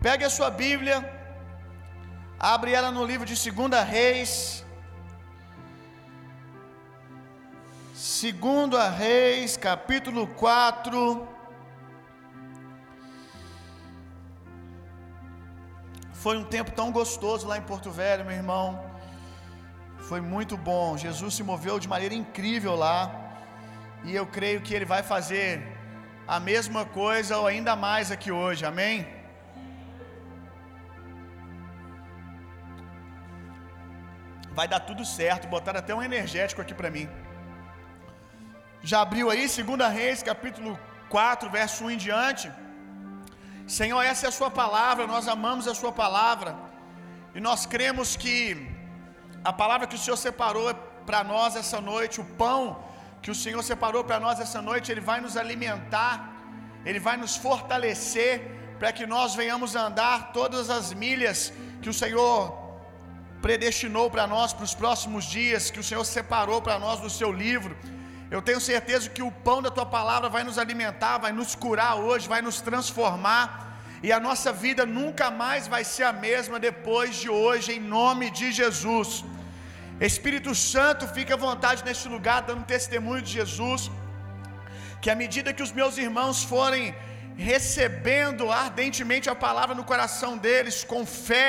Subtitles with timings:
[0.00, 0.96] Pegue a sua Bíblia,
[2.38, 4.64] abre ela no livro de 2 Reis.
[7.96, 11.26] Segundo Reis, capítulo 4.
[16.12, 18.80] Foi um tempo tão gostoso lá em Porto Velho, meu irmão.
[19.98, 20.96] Foi muito bom.
[20.96, 23.10] Jesus se moveu de maneira incrível lá.
[24.04, 25.60] E eu creio que ele vai fazer
[26.24, 28.64] a mesma coisa ou ainda mais aqui hoje.
[28.64, 29.17] Amém?
[34.58, 35.52] Vai dar tudo certo.
[35.56, 37.06] Botaram até um energético aqui para mim.
[38.90, 40.72] Já abriu aí, 2 Reis, capítulo
[41.14, 42.46] 4, verso 1 em diante.
[43.78, 46.50] Senhor, essa é a Sua palavra, nós amamos a Sua palavra,
[47.36, 48.36] e nós cremos que
[49.50, 50.68] a palavra que o Senhor separou
[51.08, 52.60] para nós essa noite, o pão
[53.22, 56.14] que o Senhor separou para nós essa noite, Ele vai nos alimentar,
[56.88, 58.34] Ele vai nos fortalecer,
[58.80, 62.67] para que nós venhamos andar todas as milhas que o Senhor
[63.46, 67.30] predestinou para nós para os próximos dias, que o Senhor separou para nós no seu
[67.32, 67.76] livro.
[68.30, 71.94] Eu tenho certeza que o pão da tua palavra vai nos alimentar, vai nos curar
[71.96, 73.46] hoje, vai nos transformar,
[74.02, 78.30] e a nossa vida nunca mais vai ser a mesma depois de hoje, em nome
[78.30, 79.24] de Jesus.
[80.00, 83.90] Espírito Santo, fique à vontade neste lugar, dando testemunho de Jesus,
[85.00, 86.94] que à medida que os meus irmãos forem
[87.36, 91.48] recebendo ardentemente a palavra no coração deles, com fé,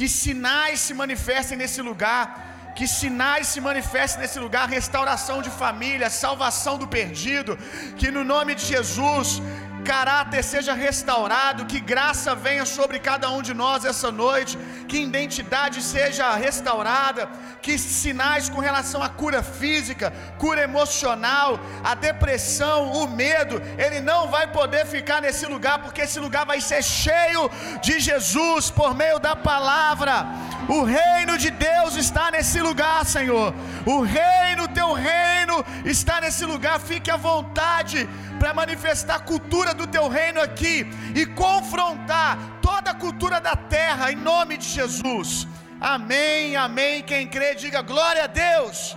[0.00, 6.08] que sinais se manifestem nesse lugar, que sinais se manifestem nesse lugar, restauração de família,
[6.08, 7.58] salvação do perdido,
[7.98, 9.42] que no nome de Jesus,
[9.80, 15.82] caráter seja restaurado, que graça venha sobre cada um de nós essa noite, que identidade
[15.82, 17.28] seja restaurada,
[17.60, 24.28] que sinais com relação à cura física, cura emocional, a depressão, o medo, ele não
[24.28, 27.50] vai poder ficar nesse lugar, porque esse lugar vai ser cheio
[27.82, 30.26] de Jesus por meio da palavra.
[30.68, 33.52] O reino de Deus está nesse lugar, Senhor.
[33.84, 36.78] O reino, teu reino está nesse lugar.
[36.78, 38.08] Fique à vontade
[38.38, 44.10] para manifestar a cultura do teu reino aqui e confrontar toda a cultura da terra
[44.10, 45.46] em nome de Jesus.
[45.80, 47.02] Amém, amém.
[47.02, 48.96] Quem crê, diga glória a Deus.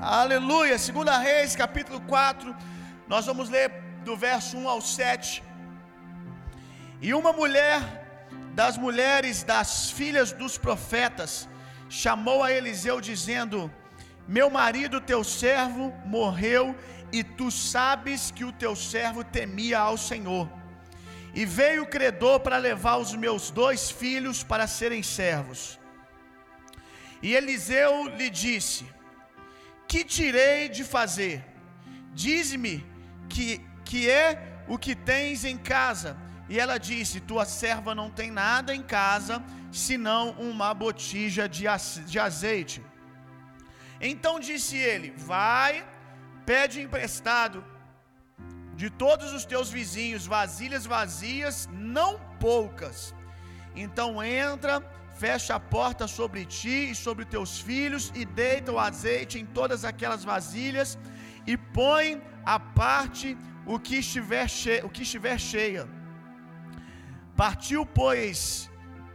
[0.00, 0.78] Aleluia.
[0.78, 2.54] Segunda Reis, capítulo 4.
[3.08, 3.70] Nós vamos ler
[4.04, 5.42] do verso 1 ao 7.
[7.00, 7.80] E uma mulher
[8.54, 11.48] das mulheres das filhas dos profetas
[11.88, 13.70] chamou a Eliseu dizendo:
[14.26, 16.74] Meu marido, teu servo, morreu
[17.12, 20.48] e tu sabes que o teu servo temia ao Senhor.
[21.34, 25.78] E veio o credor para levar os meus dois filhos para serem servos.
[27.22, 28.86] E Eliseu lhe disse:
[29.86, 31.44] Que tirei de fazer?
[32.12, 32.84] Dize-me
[33.28, 36.16] que, que é o que tens em casa.
[36.48, 42.82] E ela disse: Tua serva não tem nada em casa, senão uma botija de azeite.
[44.00, 45.91] Então disse ele: Vai
[46.52, 47.58] Pede emprestado
[48.80, 53.14] de todos os teus vizinhos vasilhas vazias, não poucas.
[53.74, 54.74] Então entra,
[55.22, 59.82] fecha a porta sobre ti e sobre teus filhos, e deita o azeite em todas
[59.82, 60.98] aquelas vasilhas,
[61.46, 63.28] e põe à parte
[63.64, 64.46] o que estiver,
[64.84, 65.88] o que estiver cheia.
[67.34, 68.70] Partiu, pois,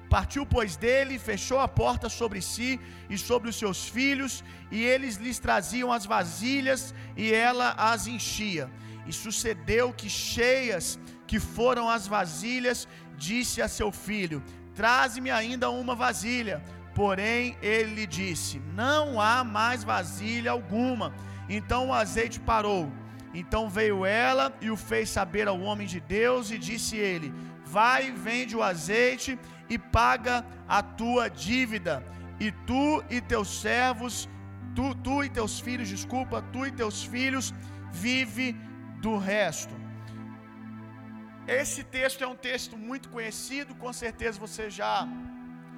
[0.09, 2.79] Partiu, pois, dele, fechou a porta sobre si
[3.09, 8.69] e sobre os seus filhos, e eles lhes traziam as vasilhas, e ela as enchia.
[9.05, 14.41] E sucedeu que, cheias que foram as vasilhas, disse a seu filho:
[14.73, 16.63] Traze-me ainda uma vasilha.
[16.95, 21.13] Porém, ele lhe disse: Não há mais vasilha alguma.
[21.49, 22.91] Então o azeite parou.
[23.33, 27.33] Então veio ela e o fez saber ao homem de Deus, e disse ele:
[27.65, 29.37] Vai, vende o azeite
[29.69, 32.03] e paga a tua dívida,
[32.39, 34.29] e tu e teus servos,
[34.75, 37.53] tu, tu e teus filhos, desculpa, tu e teus filhos,
[37.91, 38.55] vive
[39.01, 39.73] do resto.
[41.47, 45.07] Esse texto é um texto muito conhecido, com certeza você já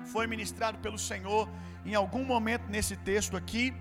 [0.05, 1.47] foi ministrado pelo Senhor
[1.85, 3.73] em algum momento nesse texto aqui,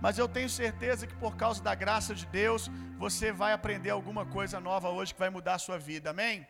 [0.00, 4.26] mas eu tenho certeza que por causa da graça de Deus, você vai aprender alguma
[4.26, 6.46] coisa nova hoje que vai mudar a sua vida, amém?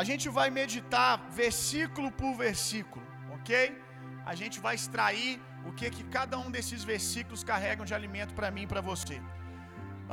[0.00, 1.10] A gente vai meditar
[1.42, 3.06] versículo por versículo,
[3.36, 3.52] ok?
[4.24, 5.32] A gente vai extrair
[5.68, 9.16] o que que cada um desses versículos carregam de alimento para mim e para você.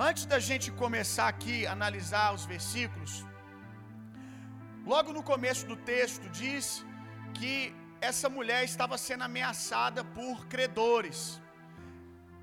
[0.08, 3.14] Antes da gente começar aqui a analisar os versículos,
[4.86, 6.86] logo no começo do texto diz
[7.38, 11.42] que essa mulher estava sendo ameaçada por credores.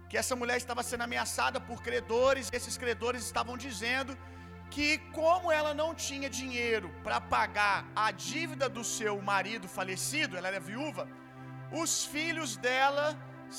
[0.09, 4.17] Que essa mulher estava sendo ameaçada por credores, esses credores estavam dizendo
[4.77, 4.89] que,
[5.19, 10.61] como ela não tinha dinheiro para pagar a dívida do seu marido falecido, ela era
[10.71, 11.05] viúva,
[11.83, 13.07] os filhos dela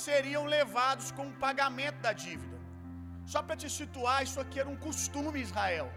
[0.04, 2.56] seriam levados com o pagamento da dívida.
[3.32, 5.88] Só para te situar, isso aqui era um costume em Israel.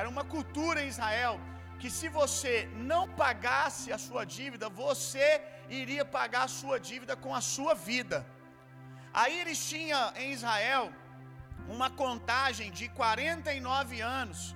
[0.00, 1.34] Era uma cultura em Israel
[1.80, 2.54] que se você
[2.92, 5.28] não pagasse a sua dívida, você
[5.80, 8.18] iria pagar a sua dívida com a sua vida.
[9.22, 10.84] Aí eles tinham em Israel
[11.74, 14.54] uma contagem de 49 anos.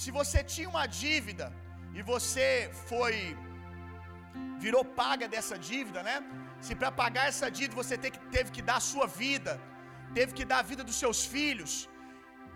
[0.00, 1.52] Se você tinha uma dívida
[1.94, 3.36] e você foi
[4.64, 6.16] virou paga dessa dívida, né?
[6.60, 9.52] Se para pagar essa dívida você teve que, dar a sua vida,
[10.18, 11.88] teve que dar a vida dos seus filhos,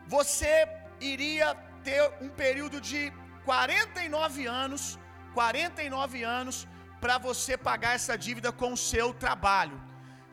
[0.06, 0.52] você
[1.00, 1.48] iria
[1.82, 3.00] ter um período de
[3.44, 4.98] 49 anos,
[5.32, 6.68] 49 anos
[7.00, 9.78] para você pagar essa dívida com o seu trabalho.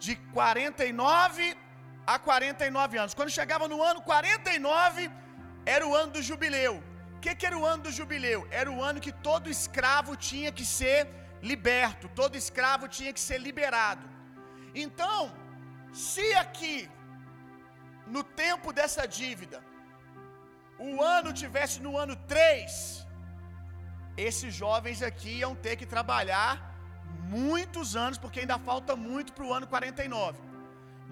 [0.06, 1.56] De 49
[2.14, 3.14] a 49 anos.
[3.18, 5.10] Quando chegava no ano 49,
[5.76, 6.76] era o ano do jubileu.
[7.16, 8.40] O que, que era o ano do jubileu?
[8.62, 11.00] Era o ano que todo escravo tinha que ser
[11.52, 14.06] liberto, todo escravo tinha que ser liberado.
[14.84, 15.20] Então,
[16.08, 16.78] se aqui,
[18.16, 19.60] no tempo dessa dívida,
[20.90, 23.08] o ano tivesse no ano 3,
[24.28, 26.54] esses jovens aqui iam ter que trabalhar
[27.40, 30.51] muitos anos, porque ainda falta muito para o ano 49.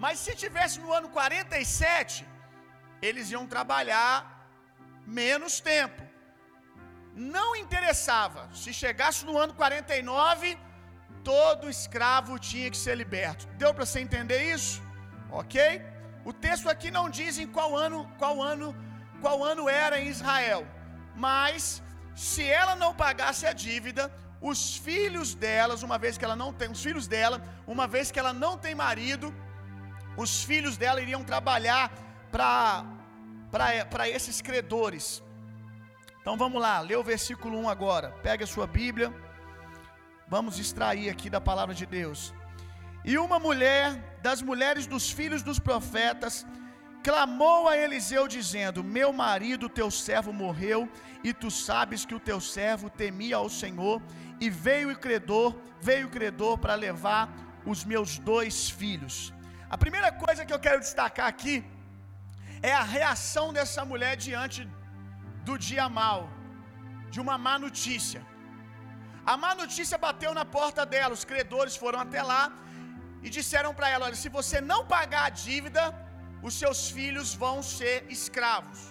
[0.04, 2.25] Mas se tivesse no ano 47,
[3.07, 4.13] eles iam trabalhar
[5.19, 6.01] menos tempo.
[7.36, 8.42] Não interessava.
[8.62, 10.57] Se chegasse no ano 49,
[11.31, 13.48] todo escravo tinha que ser liberto.
[13.62, 14.81] Deu para você entender isso?
[15.42, 15.57] OK?
[16.30, 18.69] O texto aqui não diz em qual ano, qual ano,
[19.22, 20.66] qual ano era em Israel.
[21.28, 21.84] Mas
[22.16, 24.04] se ela não pagasse a dívida,
[24.42, 28.19] os filhos delas, uma vez que ela não tem, os filhos dela, uma vez que
[28.19, 29.34] ela não tem marido,
[30.24, 31.92] os filhos dela iriam trabalhar
[32.30, 35.24] para esses credores.
[36.19, 38.10] Então vamos lá, lê o versículo 1 agora.
[38.21, 39.13] Pega a sua Bíblia.
[40.27, 42.33] Vamos extrair aqui da palavra de Deus.
[43.06, 46.45] E uma mulher das mulheres dos filhos dos profetas
[47.01, 50.89] clamou a Eliseu dizendo: Meu marido, teu servo, morreu,
[51.24, 54.01] e tu sabes que o teu servo temia ao Senhor,
[54.39, 57.33] e veio o credor, veio o credor para levar
[57.65, 59.33] os meus dois filhos.
[59.75, 61.56] A primeira coisa que eu quero destacar aqui
[62.69, 64.62] é a reação dessa mulher diante
[65.48, 66.19] do dia mal,
[67.13, 68.21] de uma má notícia.
[69.31, 72.44] A má notícia bateu na porta dela, os credores foram até lá
[73.25, 75.83] e disseram para ela: Olha, se você não pagar a dívida,
[76.48, 78.81] os seus filhos vão ser escravos.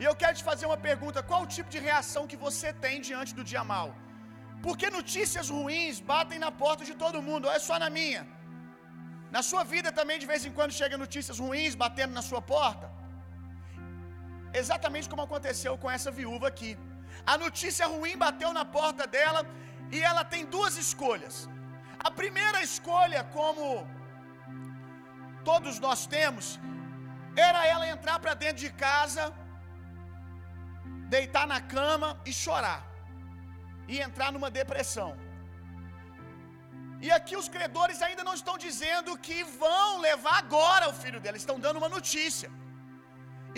[0.00, 2.96] E eu quero te fazer uma pergunta: qual o tipo de reação que você tem
[3.10, 3.88] diante do dia mal?
[4.66, 8.22] Porque notícias ruins batem na porta de todo mundo, olha só na minha.
[9.30, 12.86] Na sua vida também de vez em quando chegam notícias ruins batendo na sua porta.
[14.60, 16.72] Exatamente como aconteceu com essa viúva aqui.
[17.32, 19.40] A notícia ruim bateu na porta dela
[19.90, 21.48] e ela tem duas escolhas.
[21.98, 23.64] A primeira escolha, como
[25.44, 26.46] todos nós temos,
[27.48, 29.24] era ela entrar para dentro de casa,
[31.16, 32.82] deitar na cama e chorar,
[33.88, 35.25] e entrar numa depressão.
[37.04, 41.36] E aqui os credores ainda não estão dizendo que vão levar agora o filho dela,
[41.36, 42.48] estão dando uma notícia.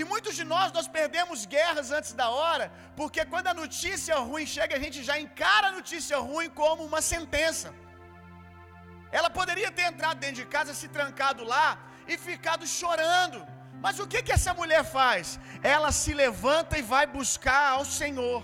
[0.00, 2.66] E muitos de nós, nós perdemos guerras antes da hora,
[2.98, 7.00] porque quando a notícia ruim chega, a gente já encara a notícia ruim como uma
[7.12, 7.68] sentença.
[9.18, 11.66] Ela poderia ter entrado dentro de casa, se trancado lá
[12.06, 13.40] e ficado chorando.
[13.84, 15.38] Mas o que que essa mulher faz?
[15.62, 18.40] Ela se levanta e vai buscar ao Senhor.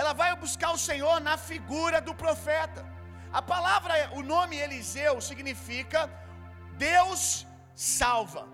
[0.00, 2.82] Ela vai buscar o Senhor na figura do profeta.
[3.32, 6.10] A palavra, o nome Eliseu significa
[6.76, 8.48] Deus salva.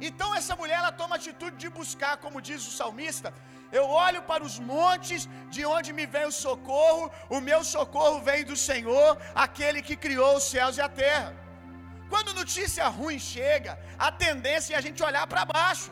[0.00, 3.32] Então essa mulher ela toma a atitude de buscar, como diz o salmista,
[3.72, 8.44] eu olho para os montes, de onde me vem o socorro, o meu socorro vem
[8.44, 11.34] do Senhor, aquele que criou os céus e a terra.
[12.08, 15.90] Quando notícia ruim chega, a tendência é a gente olhar para baixo.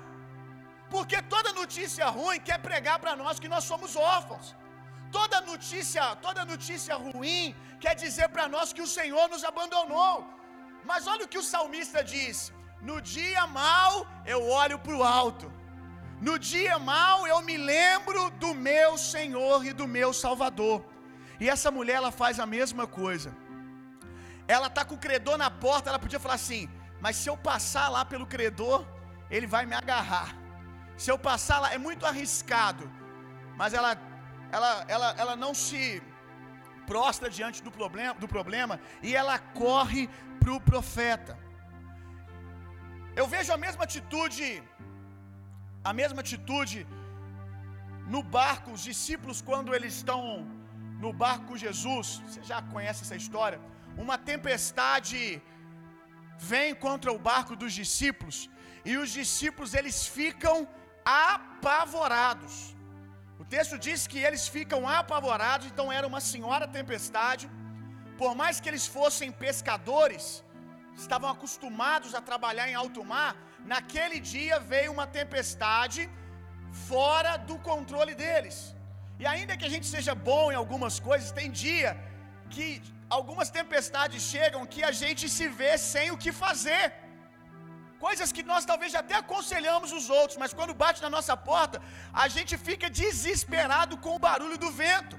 [0.88, 4.54] Porque toda notícia ruim quer pregar para nós que nós somos órfãos.
[5.16, 7.42] Toda notícia, toda notícia ruim
[7.82, 10.14] quer dizer para nós que o Senhor nos abandonou.
[10.90, 12.36] Mas olha o que o salmista diz:
[12.88, 13.92] No dia mau
[14.32, 15.46] eu olho para o alto.
[16.28, 20.78] No dia mau eu me lembro do meu Senhor e do meu Salvador.
[21.42, 23.30] E essa mulher ela faz a mesma coisa.
[24.56, 26.62] Ela tá com o credor na porta, ela podia falar assim:
[27.04, 28.80] "Mas se eu passar lá pelo credor,
[29.36, 30.30] ele vai me agarrar.
[31.02, 32.84] Se eu passar lá é muito arriscado".
[33.60, 33.92] Mas ela
[34.56, 35.80] ela, ela, ela não se
[36.90, 38.74] prostra diante do problema, do problema
[39.06, 40.02] e ela corre
[40.40, 41.34] para o profeta.
[43.20, 44.46] Eu vejo a mesma atitude,
[45.90, 46.80] a mesma atitude
[48.14, 50.22] no barco, os discípulos, quando eles estão
[51.04, 53.60] no barco com Jesus, você já conhece essa história?
[54.04, 55.20] Uma tempestade
[56.52, 58.38] vem contra o barco dos discípulos
[58.90, 60.56] e os discípulos eles ficam
[61.04, 62.73] apavorados.
[63.44, 67.44] O texto diz que eles ficam apavorados, então era uma senhora tempestade.
[68.20, 70.24] Por mais que eles fossem pescadores,
[71.02, 73.32] estavam acostumados a trabalhar em alto mar,
[73.72, 76.02] naquele dia veio uma tempestade
[76.88, 78.56] fora do controle deles.
[79.22, 81.90] E ainda que a gente seja bom em algumas coisas, tem dia
[82.54, 82.68] que
[83.18, 86.84] algumas tempestades chegam que a gente se vê sem o que fazer.
[88.06, 91.76] Coisas que nós talvez até aconselhamos os outros, mas quando bate na nossa porta,
[92.24, 95.16] a gente fica desesperado com o barulho do vento.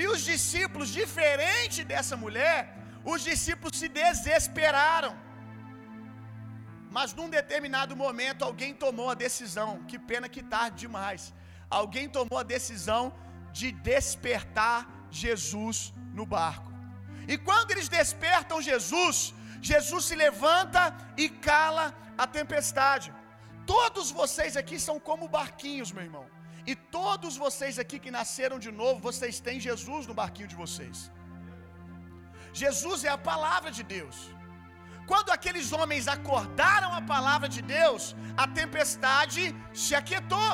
[0.00, 2.58] E os discípulos, diferente dessa mulher,
[3.12, 5.12] os discípulos se desesperaram.
[6.96, 11.22] Mas num determinado momento alguém tomou a decisão, que pena que tarde demais.
[11.80, 13.04] Alguém tomou a decisão
[13.58, 14.78] de despertar
[15.22, 15.78] Jesus
[16.18, 16.70] no barco.
[17.32, 19.16] E quando eles despertam Jesus,
[19.70, 20.82] Jesus se levanta
[21.22, 21.86] e cala
[22.22, 23.08] a tempestade.
[23.74, 26.26] Todos vocês aqui são como barquinhos, meu irmão.
[26.70, 30.98] E todos vocês aqui que nasceram de novo, vocês têm Jesus no barquinho de vocês.
[32.62, 34.18] Jesus é a palavra de Deus.
[35.10, 38.04] Quando aqueles homens acordaram a palavra de Deus,
[38.42, 39.42] a tempestade
[39.82, 40.52] se aquietou.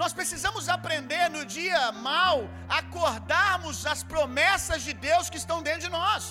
[0.00, 2.36] Nós precisamos aprender no dia mal,
[2.82, 6.22] acordarmos as promessas de Deus que estão dentro de nós,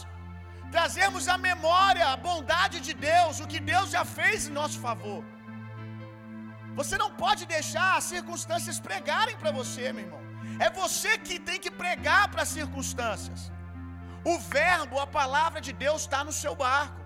[0.76, 5.22] trazermos a memória, a bondade de Deus, o que Deus já fez em nosso favor.
[6.80, 10.24] Você não pode deixar as circunstâncias pregarem para você, meu irmão.
[10.66, 13.42] É você que tem que pregar para as circunstâncias.
[14.32, 17.00] O verbo, a palavra de Deus está no seu barco.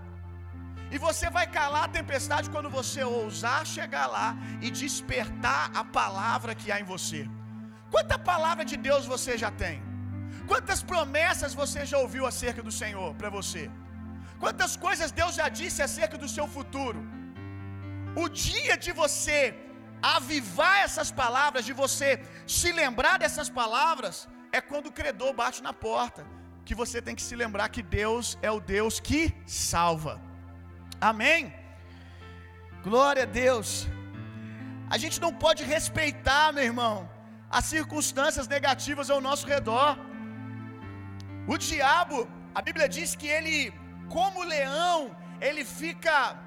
[0.94, 4.28] E você vai calar a tempestade quando você ousar chegar lá
[4.62, 7.22] e despertar a palavra que há em você.
[7.94, 9.93] Quanta palavra de Deus você já tem?
[10.52, 13.64] Quantas promessas você já ouviu acerca do Senhor para você?
[14.44, 17.02] Quantas coisas Deus já disse acerca do seu futuro?
[18.24, 19.40] O dia de você
[20.16, 22.10] avivar essas palavras, de você
[22.58, 24.16] se lembrar dessas palavras,
[24.58, 26.24] é quando o credor bate na porta.
[26.68, 30.14] Que você tem que se lembrar que Deus é o Deus que salva.
[31.12, 31.42] Amém?
[32.88, 33.70] Glória a Deus.
[34.94, 36.96] A gente não pode respeitar, meu irmão,
[37.60, 39.92] as circunstâncias negativas ao nosso redor.
[41.48, 43.74] O diabo, a Bíblia diz que ele,
[44.10, 46.38] como leão, ele fica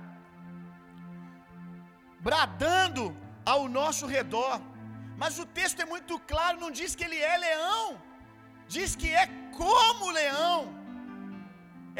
[2.21, 3.05] bradando
[3.45, 4.61] ao nosso redor.
[5.23, 8.01] Mas o texto é muito claro, não diz que ele é leão,
[8.69, 9.27] diz que é
[9.61, 10.59] como leão.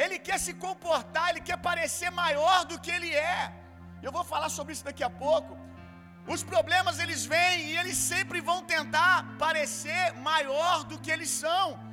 [0.03, 3.53] Ele quer se comportar, ele quer parecer maior do que ele é.
[4.01, 5.57] Eu vou falar sobre isso daqui a pouco.
[6.27, 11.86] Os problemas eles vêm e eles sempre vão tentar parecer maior do que eles são.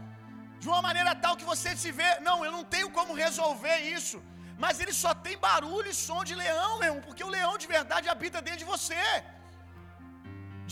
[0.65, 4.19] De uma maneira tal que você se vê, não, eu não tenho como resolver isso.
[4.63, 8.09] Mas ele só tem barulho e som de leão, mesmo, porque o leão de verdade
[8.13, 9.03] habita dentro de você.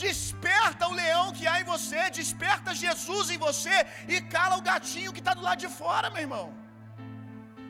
[0.04, 3.76] Desperta o leão que há em você, desperta Jesus em você
[4.14, 6.46] e cala o gatinho que está do lado de fora, meu irmão.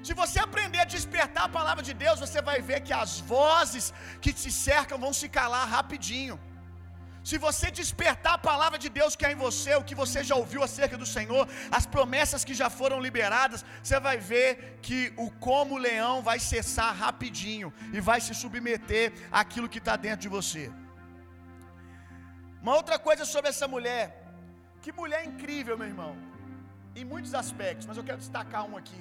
[0.06, 3.86] Se você aprender a despertar a palavra de Deus, você vai ver que as vozes
[4.22, 6.38] que te cercam vão se calar rapidinho.
[7.30, 10.34] Se você despertar a palavra de Deus que há em você, o que você já
[10.34, 11.44] ouviu acerca do Senhor,
[11.78, 16.90] as promessas que já foram liberadas, você vai ver que o como leão vai cessar
[17.04, 20.64] rapidinho e vai se submeter àquilo que está dentro de você.
[22.60, 24.04] Uma outra coisa sobre essa mulher,
[24.82, 26.12] que mulher incrível, meu irmão,
[26.94, 29.00] em muitos aspectos, mas eu quero destacar um aqui.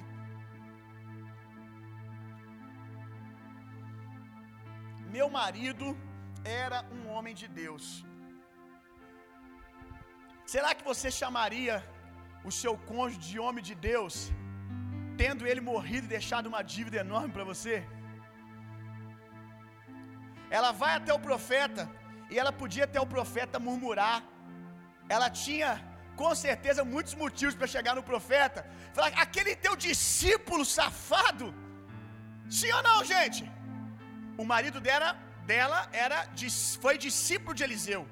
[5.16, 5.86] Meu marido
[6.44, 7.84] era um homem de Deus.
[10.52, 11.74] Será que você chamaria
[12.48, 14.14] o seu cônjuge de homem de Deus,
[15.20, 17.76] tendo ele morrido e deixado uma dívida enorme para você?
[20.58, 21.82] Ela vai até o profeta
[22.32, 24.18] e ela podia até o profeta murmurar.
[25.14, 25.70] Ela tinha
[26.20, 28.60] com certeza muitos motivos para chegar no profeta.
[28.96, 31.48] Falar, aquele teu discípulo safado.
[32.58, 33.44] Sim ou não, gente?
[34.42, 35.12] O marido dela,
[35.52, 36.18] dela era,
[36.84, 38.04] foi discípulo de Eliseu.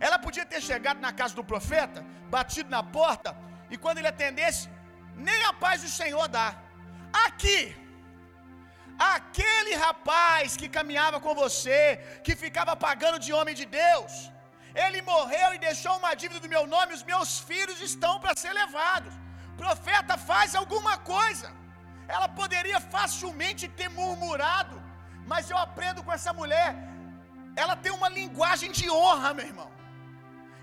[0.00, 3.36] Ela podia ter chegado na casa do profeta, batido na porta,
[3.70, 4.68] e quando ele atendesse,
[5.16, 6.48] nem a paz do Senhor dá.
[7.26, 7.60] Aqui,
[8.98, 11.80] aquele rapaz que caminhava com você,
[12.24, 14.12] que ficava pagando de homem de Deus,
[14.74, 18.52] ele morreu e deixou uma dívida do meu nome, os meus filhos estão para ser
[18.52, 19.14] levados.
[19.56, 21.48] Profeta, faz alguma coisa.
[22.08, 24.76] Ela poderia facilmente ter murmurado,
[25.26, 26.74] mas eu aprendo com essa mulher.
[27.62, 29.70] Ela tem uma linguagem de honra, meu irmão.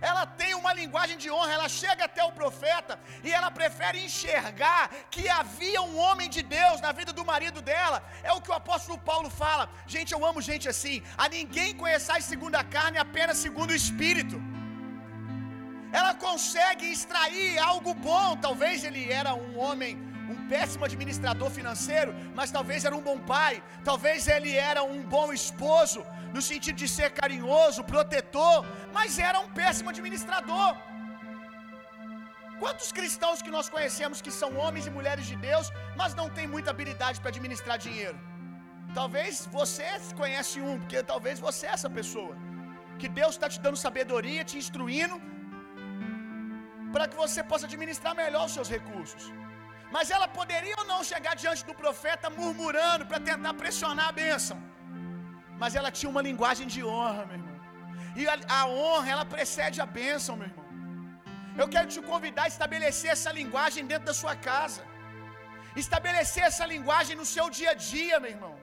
[0.01, 4.89] Ela tem uma linguagem de honra, ela chega até o profeta e ela prefere enxergar
[5.11, 8.03] que havia um homem de Deus na vida do marido dela.
[8.23, 9.69] É o que o apóstolo Paulo fala.
[9.85, 11.03] Gente, eu amo gente assim.
[11.17, 14.41] A ninguém conheçais segundo a carne, apenas segundo o espírito.
[15.91, 18.35] Ela consegue extrair algo bom.
[18.37, 23.53] Talvez ele era um homem um péssimo administrador financeiro, mas talvez era um bom pai,
[23.89, 26.01] talvez ele era um bom esposo,
[26.35, 28.57] no sentido de ser carinhoso, protetor,
[28.97, 30.71] mas era um péssimo administrador.
[32.61, 35.67] Quantos cristãos que nós conhecemos que são homens e mulheres de Deus,
[35.99, 38.17] mas não têm muita habilidade para administrar dinheiro?
[38.99, 39.85] Talvez você
[40.21, 42.33] conhece um, porque talvez você é essa pessoa.
[43.01, 45.17] Que Deus está te dando sabedoria, te instruindo,
[46.93, 49.23] para que você possa administrar melhor os seus recursos.
[49.95, 54.57] Mas ela poderia ou não chegar diante do profeta murmurando para tentar pressionar a bênção.
[55.61, 57.57] Mas ela tinha uma linguagem de honra, meu irmão.
[58.19, 60.67] E a, a honra, ela precede a bênção, meu irmão.
[61.61, 64.83] Eu quero te convidar a estabelecer essa linguagem dentro da sua casa.
[65.83, 68.55] Estabelecer essa linguagem no seu dia a dia, meu irmão.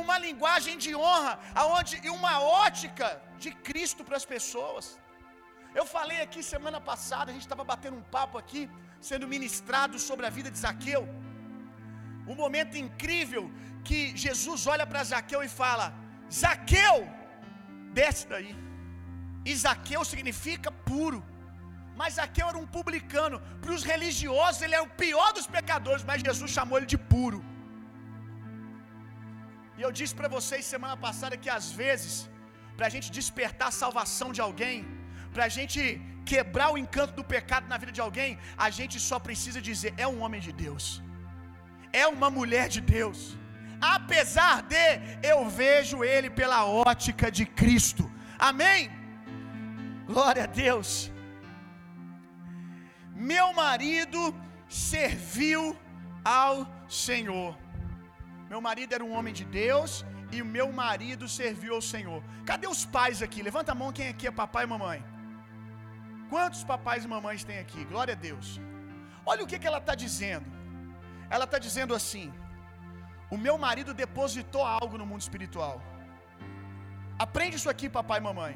[0.00, 2.34] Uma linguagem de honra, aonde e uma
[2.64, 3.08] ótica
[3.42, 4.86] de Cristo para as pessoas.
[5.78, 8.62] Eu falei aqui semana passada, a gente estava batendo um papo aqui
[9.08, 11.02] sendo ministrado sobre a vida de Zaqueu.
[12.32, 13.44] Um momento incrível
[13.88, 15.86] que Jesus olha para Zaqueu e fala:
[16.40, 16.96] Zaqueu,
[18.00, 18.52] desce daí.
[19.48, 21.20] E Zaqueu significa puro.
[22.00, 23.38] Mas Zaqueu era um publicano.
[23.62, 27.40] Para os religiosos, ele é o pior dos pecadores, mas Jesus chamou ele de puro.
[29.78, 32.12] E eu disse para vocês semana passada que às vezes,
[32.76, 34.76] para a gente despertar a salvação de alguém,
[35.34, 35.80] para a gente
[36.30, 40.06] quebrar o encanto do pecado na vida de alguém, a gente só precisa dizer: é
[40.06, 41.02] um homem de Deus,
[41.92, 43.20] é uma mulher de Deus.
[43.80, 44.86] Apesar de,
[45.30, 48.04] eu vejo ele pela ótica de Cristo.
[48.38, 48.90] Amém?
[50.10, 50.90] Glória a Deus.
[53.32, 54.20] Meu marido
[54.68, 55.62] serviu
[56.24, 56.54] ao
[56.88, 57.56] Senhor.
[58.50, 62.22] Meu marido era um homem de Deus e meu marido serviu ao Senhor.
[62.44, 63.42] Cadê os pais aqui?
[63.42, 65.00] Levanta a mão quem aqui é papai e mamãe.
[66.32, 67.80] Quantos papais e mamães tem aqui?
[67.92, 68.48] Glória a Deus.
[69.30, 70.48] Olha o que, que ela está dizendo.
[71.34, 72.26] Ela está dizendo assim:
[73.34, 75.76] O meu marido depositou algo no mundo espiritual.
[77.24, 78.54] Aprende isso aqui, papai e mamãe.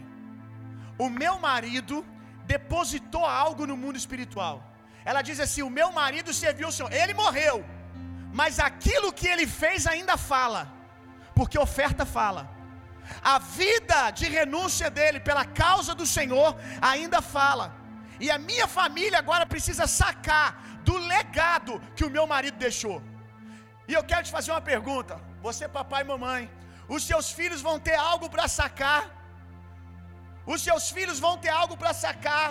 [1.04, 1.96] O meu marido
[2.54, 4.56] depositou algo no mundo espiritual.
[5.10, 6.92] Ela diz assim: O meu marido serviu o Senhor.
[7.02, 7.56] Ele morreu,
[8.40, 10.62] mas aquilo que ele fez ainda fala,
[11.38, 12.42] porque oferta fala.
[13.22, 17.66] A vida de renúncia dele pela causa do Senhor ainda fala.
[18.24, 20.48] E a minha família agora precisa sacar
[20.88, 23.02] do legado que o meu marido deixou.
[23.88, 25.14] E eu quero te fazer uma pergunta,
[25.46, 26.42] você papai e mamãe,
[26.88, 29.02] os seus filhos vão ter algo para sacar?
[30.46, 32.48] Os seus filhos vão ter algo para sacar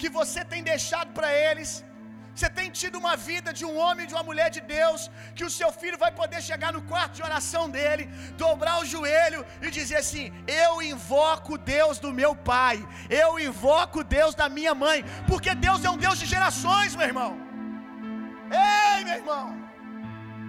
[0.00, 1.70] que você tem deixado para eles?
[2.40, 5.00] Você tem tido uma vida de um homem de uma mulher de Deus,
[5.36, 8.04] que o seu filho vai poder chegar no quarto de oração dele,
[8.42, 10.24] dobrar o joelho e dizer assim:
[10.62, 12.76] Eu invoco Deus do meu pai,
[13.24, 14.98] eu invoco Deus da minha mãe,
[15.28, 17.32] porque Deus é um Deus de gerações, meu irmão.
[18.64, 19.46] Ei, meu irmão,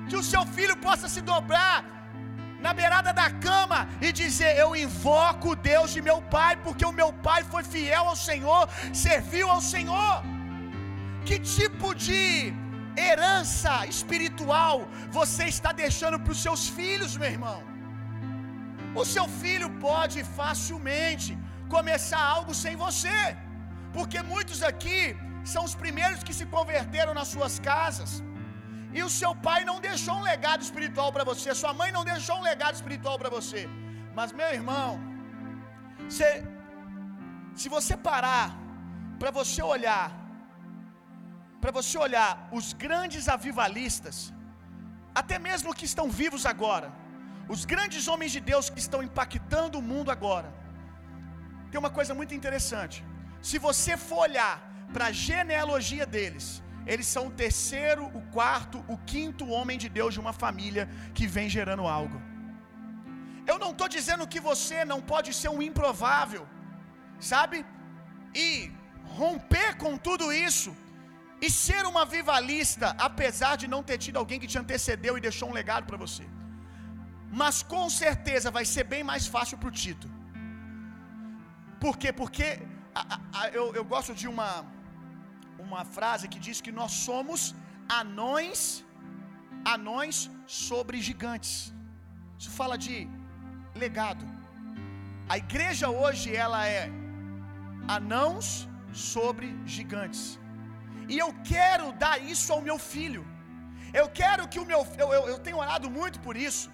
[0.09, 1.77] que o seu filho possa se dobrar
[2.65, 6.97] na beirada da cama e dizer: Eu invoco o Deus de meu pai, porque o
[7.01, 8.63] meu pai foi fiel ao Senhor,
[9.07, 10.15] serviu ao Senhor.
[11.27, 12.23] Que tipo de
[13.07, 14.75] herança espiritual
[15.17, 17.59] você está deixando para os seus filhos, meu irmão?
[19.01, 21.31] O seu filho pode facilmente
[21.75, 23.19] começar algo sem você,
[23.95, 24.99] porque muitos aqui
[25.53, 28.11] são os primeiros que se converteram nas suas casas.
[28.97, 32.37] E o seu pai não deixou um legado espiritual para você, sua mãe não deixou
[32.39, 33.61] um legado espiritual para você.
[34.17, 34.89] Mas meu irmão,
[36.15, 36.29] se,
[37.61, 38.47] se você parar
[39.21, 40.07] para você olhar,
[41.61, 44.17] para você olhar os grandes avivalistas,
[45.21, 46.89] até mesmo que estão vivos agora,
[47.53, 50.49] os grandes homens de Deus que estão impactando o mundo agora,
[51.69, 52.97] tem uma coisa muito interessante.
[53.49, 54.55] Se você for olhar
[54.93, 56.47] para a genealogia deles,
[56.91, 60.85] eles são o terceiro, o quarto, o quinto homem de Deus de uma família
[61.17, 62.19] que vem gerando algo.
[63.51, 66.43] Eu não estou dizendo que você não pode ser um improvável,
[67.31, 67.57] sabe?
[68.45, 68.47] E
[69.19, 70.71] romper com tudo isso
[71.45, 75.47] e ser uma vivalista, apesar de não ter tido alguém que te antecedeu e deixou
[75.49, 76.25] um legado para você.
[77.41, 80.09] Mas com certeza vai ser bem mais fácil para o Tito.
[81.83, 82.11] Por quê?
[82.21, 82.47] Porque
[83.01, 84.49] a, a, eu, eu gosto de uma
[85.67, 87.41] uma frase que diz que nós somos
[88.01, 88.61] anões,
[89.75, 91.53] anões sobre gigantes.
[92.39, 92.95] Isso fala de
[93.83, 94.25] legado.
[95.33, 96.83] A igreja hoje ela é
[97.97, 98.47] anãos
[98.91, 100.23] sobre gigantes.
[101.13, 103.23] E eu quero dar isso ao meu filho.
[103.99, 106.67] Eu quero que o meu eu, eu, eu tenho orado muito por isso.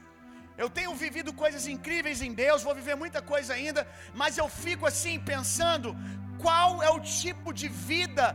[0.63, 3.81] Eu tenho vivido coisas incríveis em Deus, vou viver muita coisa ainda,
[4.21, 5.89] mas eu fico assim pensando
[6.43, 8.25] qual é o tipo de vida,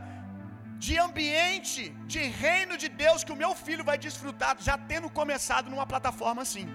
[0.85, 5.69] de ambiente, de reino de Deus que o meu filho vai desfrutar já tendo começado
[5.73, 6.67] numa plataforma assim.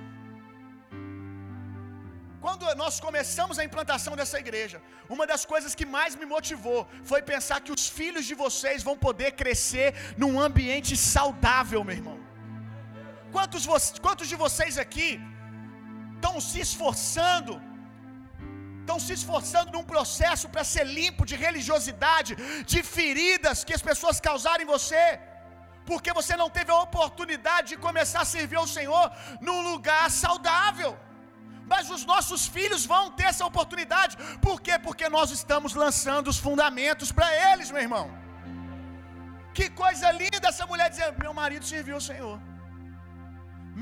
[2.45, 4.79] Quando nós começamos a implantação dessa igreja,
[5.15, 8.97] uma das coisas que mais me motivou foi pensar que os filhos de vocês vão
[9.07, 9.89] poder crescer
[10.23, 12.19] num ambiente saudável, meu irmão.
[13.35, 13.65] Quantos,
[14.07, 15.11] quantos de vocês aqui
[16.15, 17.55] estão se esforçando,
[18.83, 22.35] estão se esforçando num processo para ser limpo de religiosidade,
[22.73, 25.05] de feridas que as pessoas causaram em você,
[25.91, 29.07] porque você não teve a oportunidade de começar a servir ao Senhor
[29.49, 30.93] num lugar saudável.
[31.73, 34.75] Mas os nossos filhos vão ter essa oportunidade, por quê?
[34.87, 38.07] Porque nós estamos lançando os fundamentos para eles, meu irmão.
[39.57, 42.37] Que coisa linda essa mulher dizer: Meu marido serviu ao Senhor.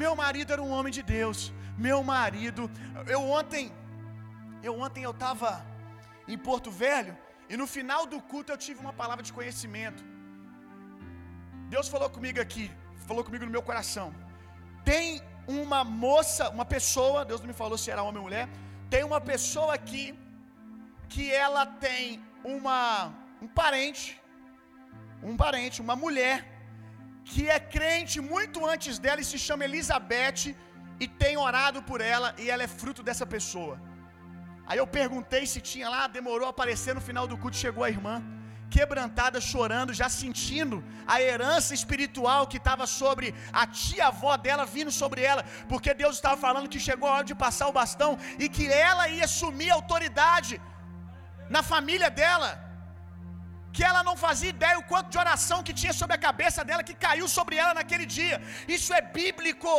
[0.03, 1.40] Meu marido era um homem de Deus
[1.77, 2.62] meu marido.
[3.14, 3.72] Eu ontem,
[4.62, 5.51] eu ontem eu estava
[6.27, 7.16] em Porto Velho
[7.49, 10.03] e no final do culto eu tive uma palavra de conhecimento.
[11.75, 12.66] Deus falou comigo aqui,
[13.09, 14.09] falou comigo no meu coração.
[14.85, 18.48] Tem uma moça, uma pessoa, Deus não me falou se era homem ou mulher,
[18.90, 20.04] tem uma pessoa aqui
[21.09, 24.20] que ela tem uma um parente,
[25.22, 26.37] um parente, uma mulher
[27.30, 30.42] que é crente muito antes dela e se chama Elizabeth
[31.04, 33.76] e tenho orado por ela e ela é fruto dessa pessoa.
[34.68, 37.90] Aí eu perguntei se tinha lá, demorou a aparecer no final do culto, chegou a
[37.96, 38.14] irmã,
[38.76, 40.76] quebrantada, chorando, já sentindo
[41.14, 43.26] a herança espiritual que estava sobre
[43.62, 47.36] a tia-avó dela vindo sobre ela, porque Deus estava falando que chegou a hora de
[47.44, 48.12] passar o bastão
[48.42, 50.54] e que ela ia assumir autoridade
[51.56, 52.50] na família dela.
[53.76, 56.86] Que ela não fazia ideia o quanto de oração que tinha sobre a cabeça dela,
[56.88, 58.36] que caiu sobre ela naquele dia.
[58.76, 59.72] Isso é bíblico.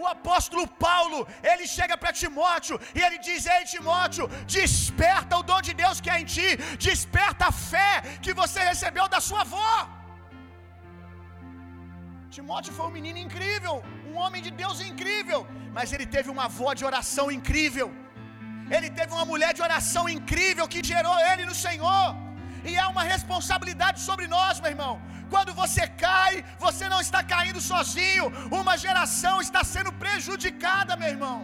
[0.00, 1.18] O apóstolo Paulo,
[1.50, 6.10] ele chega para Timóteo e ele diz: Ei, Timóteo, desperta o dom de Deus que
[6.14, 6.48] é em ti,
[6.88, 7.92] desperta a fé
[8.24, 9.72] que você recebeu da sua avó.
[12.36, 13.74] Timóteo foi um menino incrível,
[14.10, 15.40] um homem de Deus incrível,
[15.76, 17.88] mas ele teve uma avó de oração incrível,
[18.76, 22.06] ele teve uma mulher de oração incrível que gerou ele no Senhor,
[22.68, 24.94] e é uma responsabilidade sobre nós, meu irmão.
[25.32, 26.32] Quando você cai,
[26.66, 28.26] você não está caindo sozinho,
[28.60, 31.38] uma geração está sendo prejudicada, meu irmão.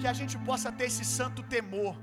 [0.00, 1.94] Que a gente possa ter esse santo temor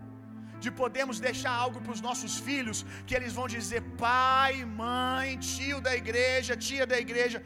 [0.64, 4.54] de podermos deixar algo para os nossos filhos, que eles vão dizer: pai,
[4.84, 7.40] mãe, tio da igreja, tia da igreja,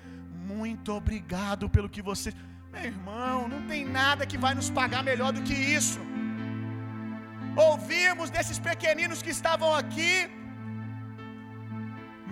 [0.53, 2.31] muito obrigado pelo que você.
[2.73, 5.99] Meu irmão, não tem nada que vai nos pagar melhor do que isso.
[7.55, 10.13] Ouvimos desses pequeninos que estavam aqui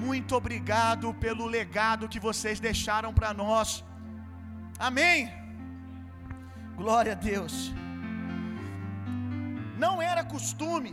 [0.08, 3.70] muito obrigado pelo legado que vocês deixaram para nós.
[4.88, 5.20] Amém.
[6.82, 7.56] Glória a Deus.
[9.84, 10.92] Não era costume,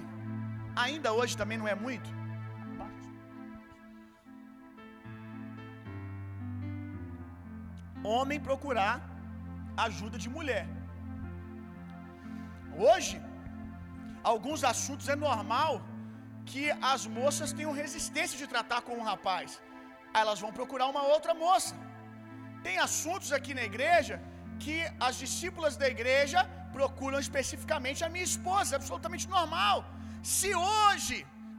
[0.84, 2.10] ainda hoje também não é muito.
[8.14, 8.94] Homem procurar
[9.86, 10.66] ajuda de mulher.
[12.86, 13.16] Hoje,
[14.32, 15.72] alguns assuntos é normal
[16.50, 19.60] que as moças tenham resistência de tratar com um rapaz.
[20.20, 21.74] Elas vão procurar uma outra moça.
[22.66, 24.16] Tem assuntos aqui na igreja
[24.64, 24.76] que
[25.08, 26.40] as discípulas da igreja
[26.78, 29.78] procuram especificamente a minha esposa, é absolutamente normal.
[30.36, 31.18] Se hoje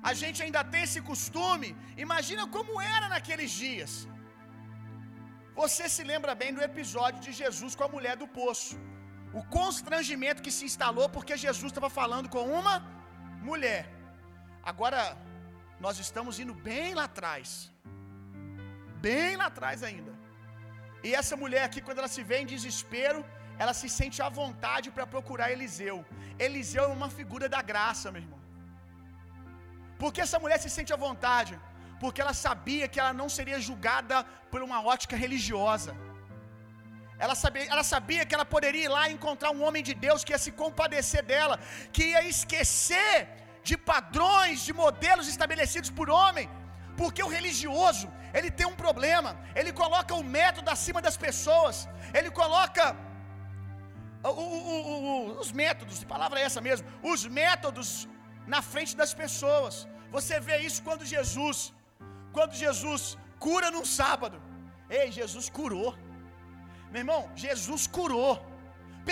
[0.09, 1.69] a gente ainda tem esse costume,
[2.05, 3.93] imagina como era naqueles dias.
[5.61, 8.75] Você se lembra bem do episódio de Jesus com a mulher do poço.
[9.39, 12.75] O constrangimento que se instalou porque Jesus estava falando com uma
[13.49, 13.83] mulher.
[14.71, 15.01] Agora,
[15.85, 17.49] nós estamos indo bem lá atrás.
[19.07, 20.11] Bem lá atrás ainda.
[21.05, 23.19] E essa mulher aqui, quando ela se vê em desespero,
[23.61, 25.97] ela se sente à vontade para procurar Eliseu.
[26.45, 28.41] Eliseu é uma figura da graça, meu irmão.
[30.01, 31.53] Por que essa mulher se sente à vontade?
[32.01, 34.17] Porque ela sabia que ela não seria julgada
[34.51, 35.93] por uma ótica religiosa.
[37.25, 40.23] Ela sabia, ela sabia que ela poderia ir lá e encontrar um homem de Deus
[40.25, 41.55] que ia se compadecer dela,
[41.95, 43.15] que ia esquecer
[43.69, 46.47] de padrões, de modelos estabelecidos por homem,
[46.99, 48.07] porque o religioso,
[48.37, 51.75] ele tem um problema, ele coloca o método acima das pessoas,
[52.17, 52.85] ele coloca
[54.23, 57.89] o, o, o, os métodos, a palavra é essa mesmo, os métodos
[58.53, 59.73] na frente das pessoas.
[60.15, 61.59] Você vê isso quando Jesus,
[62.37, 63.03] quando Jesus
[63.45, 64.37] cura num sábado.
[64.99, 65.91] Ei, Jesus curou.
[66.91, 68.33] Meu irmão, Jesus curou.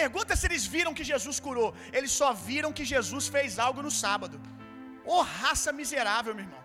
[0.01, 1.69] Pergunta se eles viram que Jesus curou.
[1.97, 4.37] Eles só viram que Jesus fez algo no sábado.
[5.05, 6.63] Ô oh, raça miserável, meu irmão.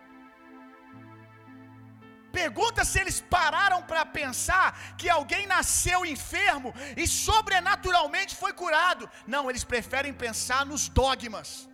[2.41, 6.71] Pergunta se eles pararam para pensar que alguém nasceu enfermo
[7.03, 9.09] e sobrenaturalmente foi curado.
[9.35, 11.69] Não, eles preferem pensar nos dogmas,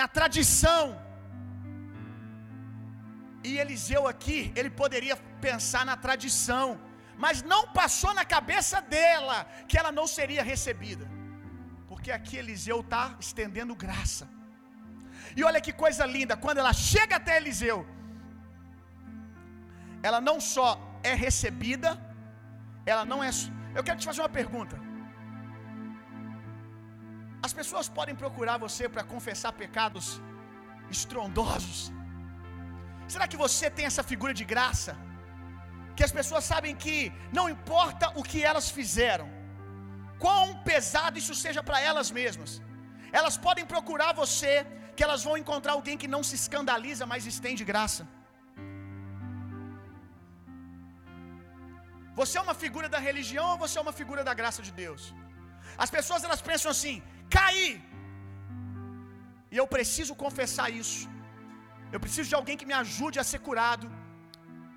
[0.00, 0.82] na tradição.
[3.48, 5.16] E Eliseu aqui, ele poderia
[5.48, 6.66] pensar na tradição,
[7.24, 9.36] mas não passou na cabeça dela
[9.68, 11.06] que ela não seria recebida,
[11.90, 14.26] porque aqui Eliseu está estendendo graça.
[15.36, 17.78] E olha que coisa linda, quando ela chega até Eliseu,
[20.08, 20.68] ela não só
[21.02, 21.90] é recebida,
[22.92, 23.30] ela não é.
[23.78, 24.76] Eu quero te fazer uma pergunta.
[27.46, 30.06] As pessoas podem procurar você para confessar pecados
[30.96, 31.80] estrondosos.
[33.12, 34.92] Será que você tem essa figura de graça?
[35.98, 36.96] Que as pessoas sabem que
[37.38, 39.28] não importa o que elas fizeram,
[40.24, 42.50] quão pesado isso seja para elas mesmas,
[43.18, 44.52] elas podem procurar você,
[44.96, 48.04] que elas vão encontrar alguém que não se escandaliza, mas estende graça.
[52.20, 55.02] Você é uma figura da religião ou você é uma figura da graça de Deus?
[55.84, 56.96] As pessoas elas pensam assim:
[57.36, 57.70] caí.
[59.52, 61.00] E eu preciso confessar isso.
[61.94, 63.86] Eu preciso de alguém que me ajude a ser curado,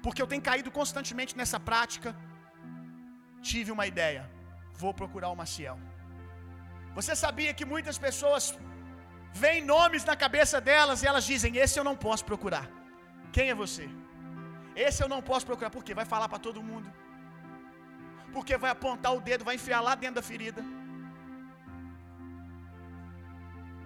[0.03, 2.09] porque eu tenho caído constantemente nessa prática.
[3.49, 4.23] Tive uma ideia.
[4.81, 5.77] Vou procurar o Maciel.
[6.97, 8.43] Você sabia que muitas pessoas
[9.43, 12.65] veem nomes na cabeça delas e elas dizem: Esse eu não posso procurar.
[13.35, 13.87] Quem é você?
[14.87, 15.71] Esse eu não posso procurar.
[15.77, 15.93] Por quê?
[16.01, 16.89] Vai falar para todo mundo
[18.35, 20.61] porque vai apontar o dedo, vai enfiar lá dentro da ferida.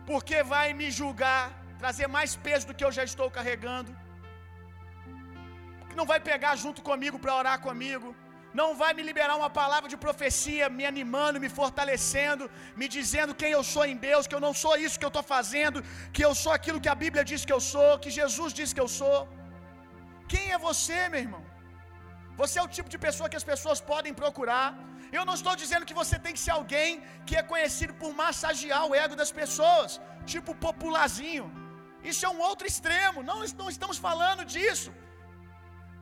[0.09, 1.45] Porque vai me julgar,
[1.81, 3.91] trazer mais peso do que eu já estou carregando.
[5.99, 8.09] Não vai pegar junto comigo para orar comigo.
[8.59, 12.43] Não vai me liberar uma palavra de profecia, me animando, me fortalecendo,
[12.79, 15.25] me dizendo quem eu sou em Deus, que eu não sou isso que eu estou
[15.35, 15.79] fazendo,
[16.15, 18.83] que eu sou aquilo que a Bíblia diz que eu sou, que Jesus diz que
[18.85, 19.19] eu sou.
[20.33, 21.43] Quem é você, meu irmão?
[22.41, 24.69] Você é o tipo de pessoa que as pessoas podem procurar.
[25.17, 26.89] Eu não estou dizendo que você tem que ser alguém
[27.27, 29.99] que é conhecido por massagear o ego das pessoas,
[30.33, 31.47] tipo popularzinho.
[32.11, 33.19] Isso é um outro extremo.
[33.29, 34.91] Não, não estamos falando disso.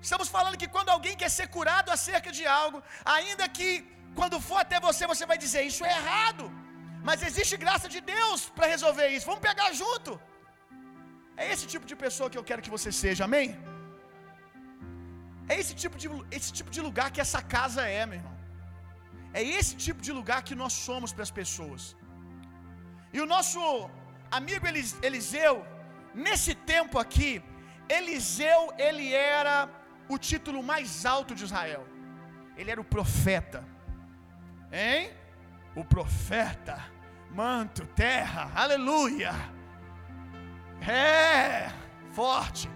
[0.05, 2.79] Estamos falando que quando alguém quer ser curado acerca de algo,
[3.17, 3.69] ainda que
[4.19, 6.45] quando for até você, você vai dizer: Isso é errado.
[7.07, 9.29] Mas existe graça de Deus para resolver isso.
[9.31, 10.11] Vamos pegar junto.
[11.41, 13.47] É esse tipo de pessoa que eu quero que você seja, amém?
[15.51, 18.35] É esse tipo de, esse tipo de lugar que essa casa é, meu irmão.
[19.39, 21.83] É esse tipo de lugar que nós somos para as pessoas.
[23.15, 23.61] E o nosso
[24.39, 24.65] amigo
[25.07, 25.55] Eliseu,
[26.25, 27.31] nesse tempo aqui,
[27.97, 29.55] Eliseu, ele era
[30.09, 31.87] o título mais alto de Israel.
[32.57, 33.65] Ele era o profeta.
[34.71, 35.11] Hein?
[35.75, 36.83] O profeta.
[37.31, 39.33] Manto, terra, aleluia.
[40.87, 41.71] É,
[42.11, 42.69] forte.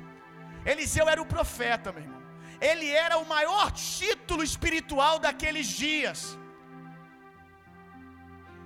[0.65, 2.17] Eliseu era o profeta, meu irmão
[2.59, 6.37] ele era o maior título espiritual daqueles dias.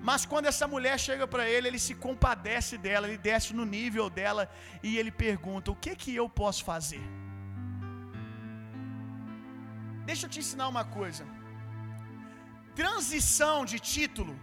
[0.01, 4.09] Mas quando essa mulher chega para ele, ele se compadece dela, ele desce no nível
[4.09, 4.49] dela
[4.81, 7.03] e ele pergunta: O que que eu posso fazer?
[10.09, 11.23] Deixa eu te ensinar uma coisa.
[12.81, 14.33] Transição de título,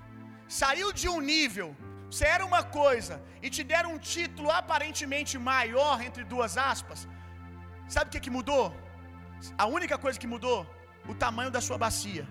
[0.61, 1.69] saiu de um nível,
[2.11, 7.01] você era uma coisa e te deram um título aparentemente maior entre duas aspas.
[7.95, 8.65] Sabe o que que mudou?
[9.63, 10.59] A única coisa que mudou,
[11.13, 12.25] o tamanho da sua bacia.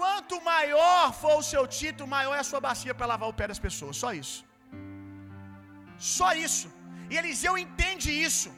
[0.00, 3.46] Quanto maior for o seu título, maior é a sua bacia para lavar o pé
[3.52, 3.96] das pessoas.
[4.02, 4.40] Só isso.
[6.16, 6.68] Só isso.
[7.10, 8.50] E Eliseu entende isso.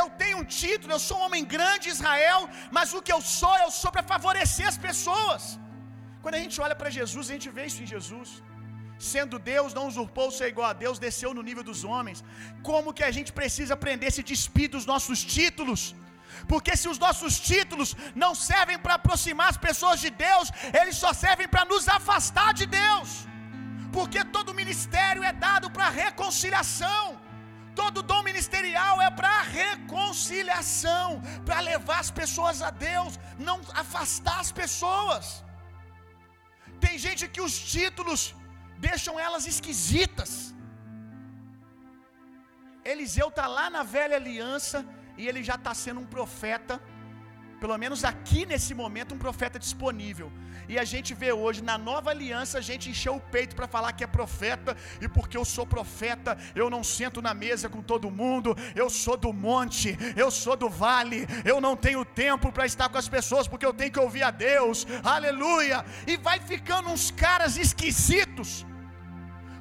[0.00, 2.40] Eu tenho um título, eu sou um homem grande Israel,
[2.76, 5.58] mas o que eu sou, eu sou para favorecer as pessoas.
[6.22, 8.30] Quando a gente olha para Jesus, a gente vê isso em Jesus
[9.12, 12.24] sendo Deus, não usurpou ser igual a Deus, desceu no nível dos homens.
[12.68, 15.82] Como que a gente precisa aprender a se despir dos nossos títulos?
[16.50, 17.90] Porque se os nossos títulos
[18.24, 22.66] não servem para aproximar as pessoas de Deus, eles só servem para nos afastar de
[22.66, 23.08] Deus.
[23.96, 27.02] Porque todo ministério é dado para reconciliação.
[27.80, 31.06] Todo dom ministerial é para reconciliação,
[31.46, 33.12] para levar as pessoas a Deus,
[33.48, 35.26] não afastar as pessoas.
[36.84, 38.22] Tem gente que os títulos
[38.86, 40.30] deixam elas esquisitas.
[42.92, 44.78] Eliseu está lá na velha aliança
[45.20, 46.74] e ele já está sendo um profeta,
[47.60, 50.30] pelo menos aqui nesse momento, um profeta disponível.
[50.68, 53.92] E a gente vê hoje, na nova aliança, a gente encheu o peito para falar
[53.92, 58.10] que é profeta, e porque eu sou profeta, eu não sento na mesa com todo
[58.10, 62.88] mundo, eu sou do monte, eu sou do vale, eu não tenho tempo para estar
[62.88, 65.84] com as pessoas, porque eu tenho que ouvir a Deus, aleluia.
[66.06, 68.66] E vai ficando uns caras esquisitos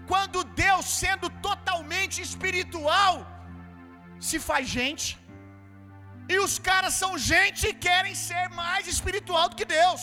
[0.07, 3.13] quando Deus, sendo totalmente espiritual,
[4.19, 5.07] se faz gente.
[6.33, 10.01] E os caras são gente e querem ser mais espiritual do que Deus.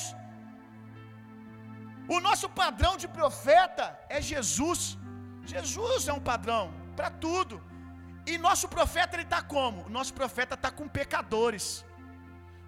[2.15, 3.85] O nosso padrão de profeta
[4.17, 4.83] é Jesus.
[5.53, 6.65] Jesus é um padrão
[6.97, 7.57] para tudo.
[8.31, 9.81] E nosso profeta ele está como?
[9.89, 11.67] O nosso profeta está com pecadores.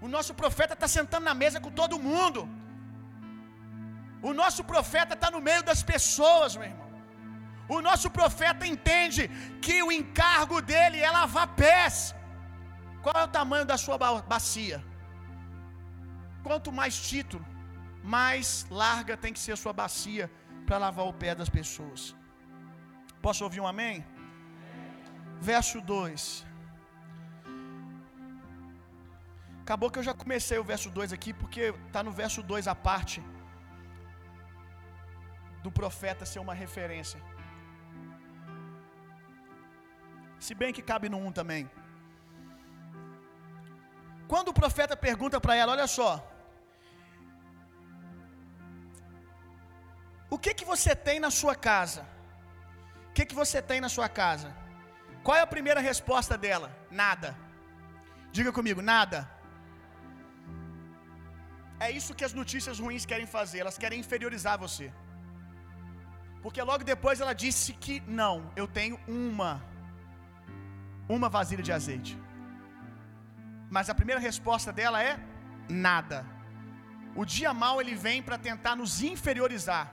[0.05, 2.40] O nosso profeta está sentando na mesa com todo mundo.
[4.29, 6.87] O nosso profeta está no meio das pessoas, meu irmão.
[7.75, 9.23] O nosso profeta entende
[9.64, 12.14] que o encargo dele é lavar pés.
[13.07, 13.97] Qual é o tamanho da sua
[14.33, 14.79] bacia?
[16.47, 17.45] Quanto mais título,
[18.14, 18.47] mais
[18.81, 20.25] larga tem que ser a sua bacia
[20.66, 22.16] para lavar o pé das pessoas.
[23.27, 24.05] Posso ouvir um amém?
[25.51, 26.45] Verso 2.
[29.62, 32.77] Acabou que eu já comecei o verso 2 aqui, porque está no verso 2 a
[32.90, 33.23] parte
[35.62, 37.23] do profeta ser uma referência.
[40.47, 41.64] Se bem que cabe no 1 também.
[44.33, 46.11] Quando o profeta pergunta para ela, olha só,
[50.35, 52.03] o que que você tem na sua casa?
[53.09, 54.49] O que que você tem na sua casa?
[55.27, 56.69] Qual é a primeira resposta dela?
[57.03, 57.31] Nada.
[58.37, 59.19] Diga comigo, nada.
[61.87, 64.87] É isso que as notícias ruins querem fazer, elas querem inferiorizar você.
[66.43, 69.53] Porque logo depois ela disse que não, eu tenho uma
[71.09, 72.12] uma vasilha de azeite.
[73.75, 75.19] Mas a primeira resposta dela é
[75.69, 76.19] nada.
[77.15, 79.85] O dia mal ele vem para tentar nos inferiorizar,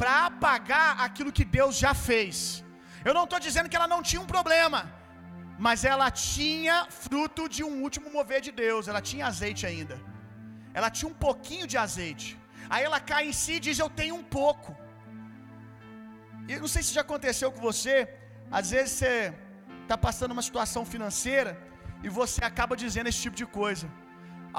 [0.00, 2.64] para apagar aquilo que Deus já fez.
[3.04, 4.80] Eu não estou dizendo que ela não tinha um problema,
[5.66, 9.96] mas ela tinha fruto de um último mover de Deus, ela tinha azeite ainda.
[10.74, 12.28] Ela tinha um pouquinho de azeite.
[12.68, 14.76] Aí ela cai em si e diz: Eu tenho um pouco.
[16.48, 17.96] E não sei se já aconteceu com você,
[18.58, 19.12] às vezes você
[19.82, 21.50] está passando uma situação financeira
[22.04, 23.86] e você acaba dizendo esse tipo de coisa.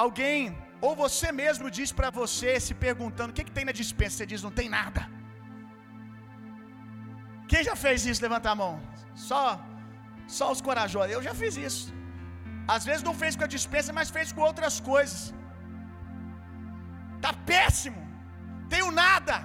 [0.04, 0.39] Alguém,
[0.86, 4.17] ou você mesmo diz para você, se perguntando: o que, que tem na dispensa?
[4.17, 5.04] Você diz: não tem nada.
[7.52, 8.21] Quem já fez isso?
[8.28, 8.73] Levanta a mão.
[9.28, 9.43] Só,
[10.38, 11.13] só os corajosos.
[11.17, 11.86] Eu já fiz isso.
[12.76, 15.19] Às vezes não fez com a dispensa, mas fez com outras coisas.
[17.26, 18.02] Tá péssimo.
[18.73, 19.36] Tenho nada.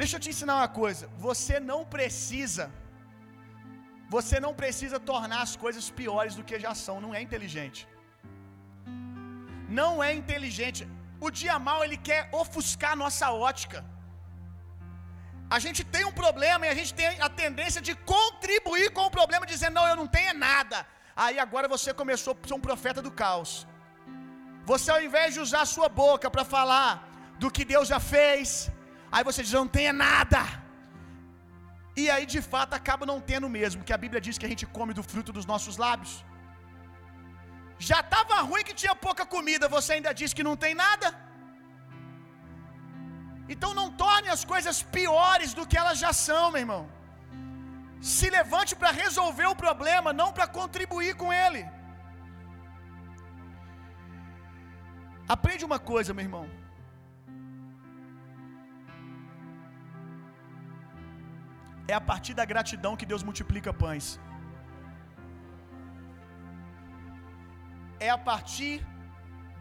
[0.00, 1.04] Deixa eu te ensinar uma coisa.
[1.26, 2.64] Você não precisa
[4.14, 7.80] você não precisa tornar as coisas piores do que já são, não é inteligente.
[9.80, 10.82] Não é inteligente.
[11.26, 13.78] O dia mal ele quer ofuscar a nossa ótica.
[15.56, 19.14] A gente tem um problema e a gente tem a tendência de contribuir com o
[19.18, 20.78] problema, dizendo: Não, eu não tenho nada.
[21.24, 23.52] Aí agora você começou a ser um profeta do caos.
[24.70, 26.90] Você, ao invés de usar a sua boca para falar
[27.42, 28.70] do que Deus já fez,
[29.10, 30.42] aí você diz: Eu não tenho nada.
[32.02, 34.66] E aí de fato acaba não tendo mesmo, que a Bíblia diz que a gente
[34.78, 36.14] come do fruto dos nossos lábios.
[37.90, 41.08] Já estava ruim que tinha pouca comida, você ainda diz que não tem nada.
[43.54, 46.82] Então não torne as coisas piores do que elas já são, meu irmão.
[48.14, 51.62] Se levante para resolver o problema, não para contribuir com ele.
[55.34, 56.46] Aprende uma coisa, meu irmão.
[61.92, 64.06] É a partir da gratidão que Deus multiplica pães.
[68.06, 68.74] É a partir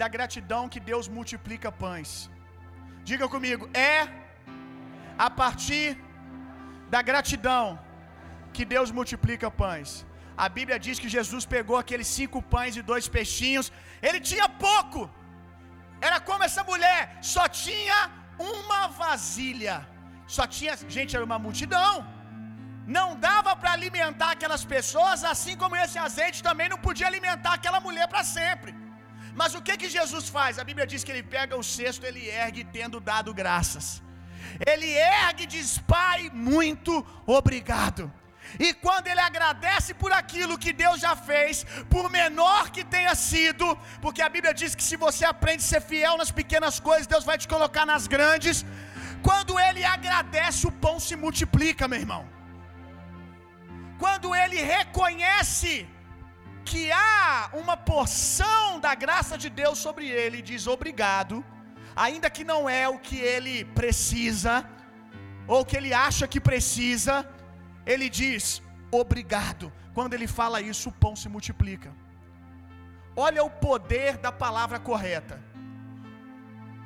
[0.01, 2.11] da gratidão que Deus multiplica pães.
[3.09, 3.99] Diga comigo, é
[5.27, 5.87] a partir
[6.93, 7.63] da gratidão
[8.55, 9.91] que Deus multiplica pães.
[10.45, 13.67] A Bíblia diz que Jesus pegou aqueles cinco pães e dois peixinhos.
[14.07, 15.01] Ele tinha pouco.
[16.07, 17.01] Era como essa mulher,
[17.33, 17.99] só tinha
[18.53, 19.75] uma vasilha.
[20.35, 21.93] Só tinha, gente, era uma multidão.
[22.85, 27.79] Não dava para alimentar aquelas pessoas, assim como esse azeite também não podia alimentar aquela
[27.79, 28.73] mulher para sempre.
[29.39, 30.59] Mas o que que Jesus faz?
[30.59, 33.87] A Bíblia diz que ele pega o cesto, ele ergue tendo dado graças.
[34.71, 34.89] Ele
[35.23, 36.93] ergue e diz: Pai, muito
[37.39, 38.03] obrigado.
[38.59, 43.65] E quando ele agradece por aquilo que Deus já fez, por menor que tenha sido,
[44.03, 47.25] porque a Bíblia diz que se você aprende a ser fiel nas pequenas coisas, Deus
[47.25, 48.63] vai te colocar nas grandes.
[49.27, 52.34] Quando ele agradece, o pão se multiplica, meu irmão.
[54.05, 55.71] Quando ele reconhece
[56.69, 61.35] que há uma porção da graça de Deus sobre ele, diz obrigado,
[61.95, 64.53] ainda que não é o que ele precisa,
[65.53, 67.13] ou que ele acha que precisa,
[67.93, 69.73] ele diz obrigado.
[69.95, 71.91] Quando ele fala isso, o pão se multiplica.
[73.15, 75.37] Olha o poder da palavra correta.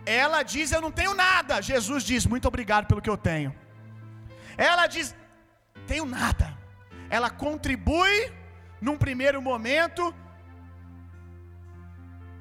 [0.06, 1.62] Ela diz: Eu não tenho nada.
[1.72, 3.52] Jesus diz: Muito obrigado pelo que eu tenho.
[4.70, 5.14] ela diz:
[5.90, 6.59] tenho nada.
[7.10, 8.32] Ela contribui
[8.82, 10.14] num primeiro momento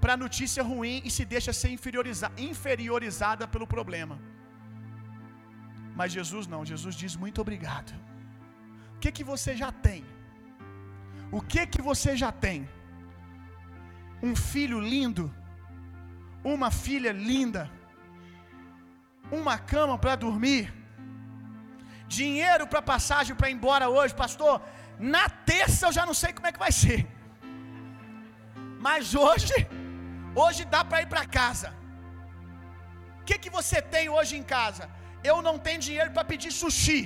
[0.00, 4.18] para a notícia ruim e se deixa ser inferioriza, inferiorizada pelo problema.
[5.98, 7.92] Mas Jesus não, Jesus diz muito obrigado.
[8.94, 10.04] O que que você já tem?
[11.30, 12.68] O que que você já tem?
[14.22, 15.32] Um filho lindo,
[16.42, 17.70] uma filha linda,
[19.30, 20.72] uma cama para dormir,
[22.16, 24.54] dinheiro para passagem para ir embora hoje, pastor.
[25.14, 27.00] Na terça eu já não sei como é que vai ser.
[28.86, 29.56] Mas hoje,
[30.42, 31.68] hoje dá para ir para casa.
[33.20, 34.84] O que que você tem hoje em casa?
[35.30, 37.00] Eu não tenho dinheiro para pedir sushi,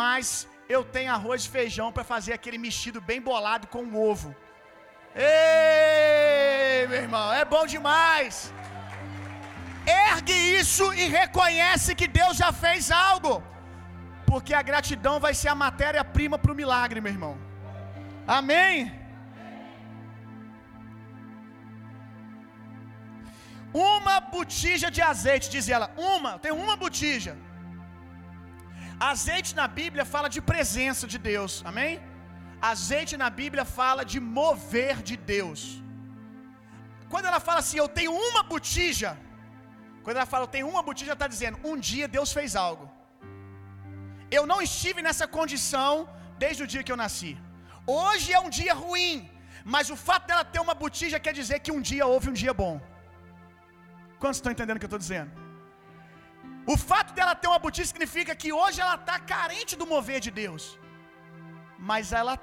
[0.00, 0.26] mas
[0.74, 4.30] eu tenho arroz e feijão para fazer aquele mexido bem bolado com um ovo.
[5.14, 8.52] Ei, meu irmão, é bom demais.
[9.86, 13.34] Ergue isso e reconhece que Deus já fez algo.
[14.30, 17.34] Porque a gratidão vai ser a matéria-prima para o milagre, meu irmão.
[18.38, 18.74] Amém?
[23.72, 25.88] Uma botija de azeite, diz ela.
[26.14, 27.32] Uma, tem uma botija.
[29.12, 31.62] Azeite na Bíblia fala de presença de Deus.
[31.70, 31.92] Amém?
[32.72, 35.60] Azeite na Bíblia fala de mover de Deus.
[37.12, 39.10] Quando ela fala assim, eu tenho uma botija.
[40.04, 42.86] Quando ela fala, eu tenho uma botija, está dizendo, um dia Deus fez algo.
[44.36, 45.92] Eu não estive nessa condição
[46.42, 47.32] desde o dia que eu nasci.
[48.00, 49.14] Hoje é um dia ruim,
[49.74, 52.54] mas o fato dela ter uma botija quer dizer que um dia houve um dia
[52.62, 52.74] bom.
[54.20, 55.30] Quantos estão entendendo o que eu estou dizendo?
[56.72, 60.30] O fato dela ter uma botija significa que hoje ela está carente do mover de
[60.42, 60.64] Deus.
[61.90, 62.34] Mas ela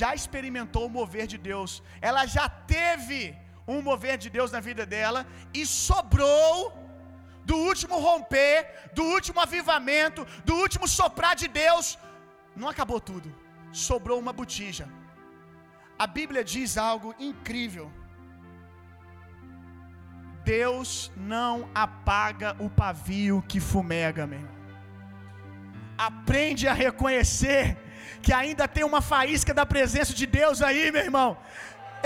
[0.00, 1.72] já experimentou o mover de Deus.
[2.10, 3.20] Ela já teve
[3.74, 5.20] um mover de Deus na vida dela
[5.60, 6.52] e sobrou
[7.48, 8.56] do último romper,
[8.98, 11.86] do último avivamento, do último soprar de Deus.
[12.60, 13.28] Não acabou tudo.
[13.72, 14.86] Sobrou uma botija.
[16.04, 17.86] A Bíblia diz algo incrível.
[20.44, 21.54] Deus não
[21.86, 24.46] apaga o pavio que fumega, meu.
[26.10, 27.76] Aprende a reconhecer
[28.22, 31.30] que ainda tem uma faísca da presença de Deus aí, meu irmão.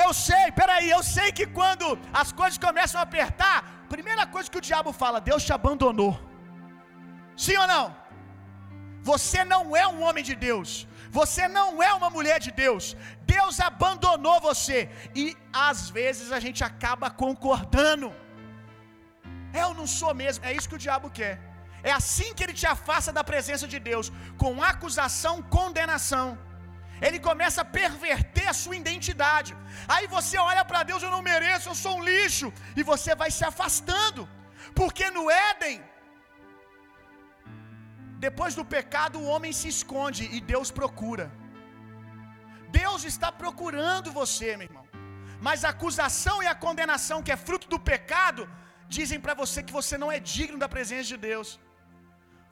[0.04, 3.56] Eu sei, peraí, eu sei que quando as coisas começam a apertar,
[3.88, 6.12] primeira coisa que o diabo fala, Deus te abandonou.
[7.36, 7.84] Sim ou não?
[9.10, 10.86] Você não é um homem de Deus.
[11.18, 12.96] Você não é uma mulher de Deus.
[13.36, 14.78] Deus abandonou você.
[15.22, 15.36] E
[15.68, 18.08] às vezes a gente acaba concordando.
[19.62, 20.44] Eu não sou mesmo.
[20.44, 21.34] É isso que o diabo quer.
[21.90, 24.06] É assim que ele te afasta da presença de Deus,
[24.42, 26.26] com acusação, condenação.
[27.06, 29.52] Ele começa a perverter a sua identidade.
[29.94, 32.48] Aí você olha para Deus, eu não mereço, eu sou um lixo,
[32.78, 34.22] e você vai se afastando.
[34.80, 35.78] Porque no Éden,
[38.26, 41.26] depois do pecado, o homem se esconde e Deus procura.
[42.80, 44.86] Deus está procurando você, meu irmão.
[45.46, 48.42] Mas a acusação e a condenação, que é fruto do pecado,
[48.96, 51.48] dizem para você que você não é digno da presença de Deus.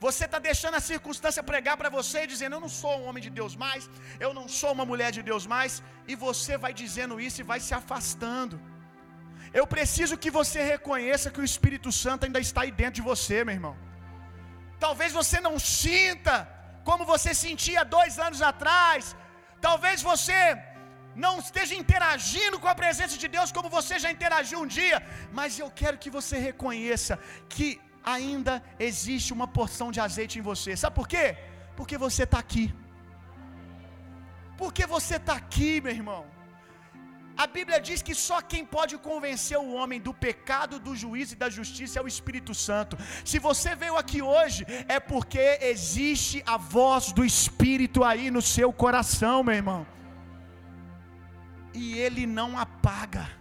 [0.05, 3.33] Você está deixando a circunstância pregar para você, dizendo: Eu não sou um homem de
[3.39, 3.83] Deus mais,
[4.27, 5.73] eu não sou uma mulher de Deus mais,
[6.13, 8.57] e você vai dizendo isso e vai se afastando.
[9.61, 13.37] Eu preciso que você reconheça que o Espírito Santo ainda está aí dentro de você,
[13.45, 13.75] meu irmão.
[14.85, 16.35] Talvez você não sinta
[16.89, 19.05] como você sentia dois anos atrás,
[19.67, 20.41] talvez você
[21.25, 24.99] não esteja interagindo com a presença de Deus como você já interagiu um dia,
[25.39, 27.15] mas eu quero que você reconheça
[27.55, 27.69] que
[28.05, 30.77] ainda existe uma porção de azeite em você.
[30.77, 31.37] Sabe por quê?
[31.77, 32.75] Porque você está aqui.
[34.57, 36.25] Porque você está aqui, meu irmão.
[37.43, 41.39] A Bíblia diz que só quem pode convencer o homem do pecado, do juízo e
[41.43, 42.99] da justiça é o Espírito Santo.
[43.25, 48.71] Se você veio aqui hoje, é porque existe a voz do Espírito aí no seu
[48.73, 49.87] coração, meu irmão.
[51.73, 53.40] E ele não apaga.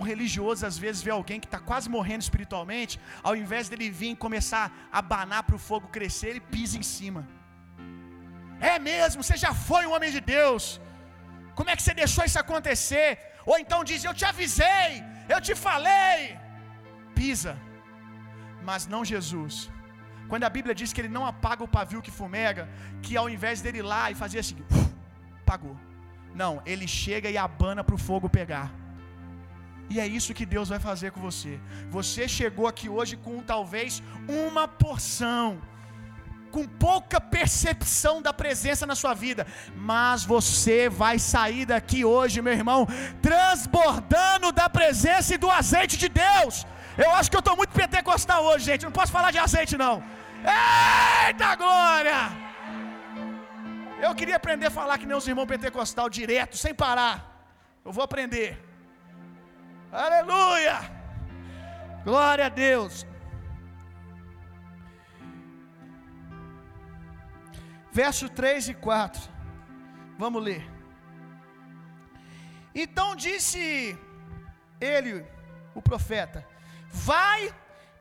[0.00, 2.94] O religioso às vezes vê alguém que está quase morrendo espiritualmente,
[3.28, 6.86] ao invés dele vir e começar a abanar para o fogo crescer, ele pisa em
[6.96, 7.22] cima.
[8.72, 10.64] É mesmo, você já foi um homem de Deus.
[11.58, 13.08] Como é que você deixou isso acontecer?
[13.50, 14.90] Ou então diz: Eu te avisei,
[15.34, 16.20] eu te falei.
[17.18, 17.54] Pisa,
[18.68, 19.56] mas não Jesus.
[20.30, 22.68] Quando a Bíblia diz que ele não apaga o pavio que fumega,
[23.04, 24.56] que ao invés dele ir lá e fazer assim,
[25.50, 25.76] pagou.
[26.34, 28.68] Não, ele chega e abana para o fogo pegar.
[29.88, 31.60] E é isso que Deus vai fazer com você.
[31.90, 35.60] Você chegou aqui hoje com talvez uma porção,
[36.50, 42.52] com pouca percepção da presença na sua vida, mas você vai sair daqui hoje, meu
[42.52, 42.86] irmão,
[43.22, 46.66] transbordando da presença e do azeite de Deus.
[46.98, 48.84] Eu acho que eu estou muito pentecostal hoje, gente.
[48.84, 50.02] Não posso falar de azeite, não.
[50.42, 52.46] Eita glória!
[54.00, 57.14] Eu queria aprender a falar que nem os irmãos pentecostal direto, sem parar.
[57.84, 58.65] Eu vou aprender.
[60.04, 60.78] Aleluia!
[62.04, 63.06] Glória a Deus.
[67.90, 69.22] Verso 3 e 4.
[70.18, 70.62] Vamos ler.
[72.74, 73.98] Então disse
[74.78, 75.24] ele,
[75.74, 76.46] o profeta:
[76.90, 77.54] Vai,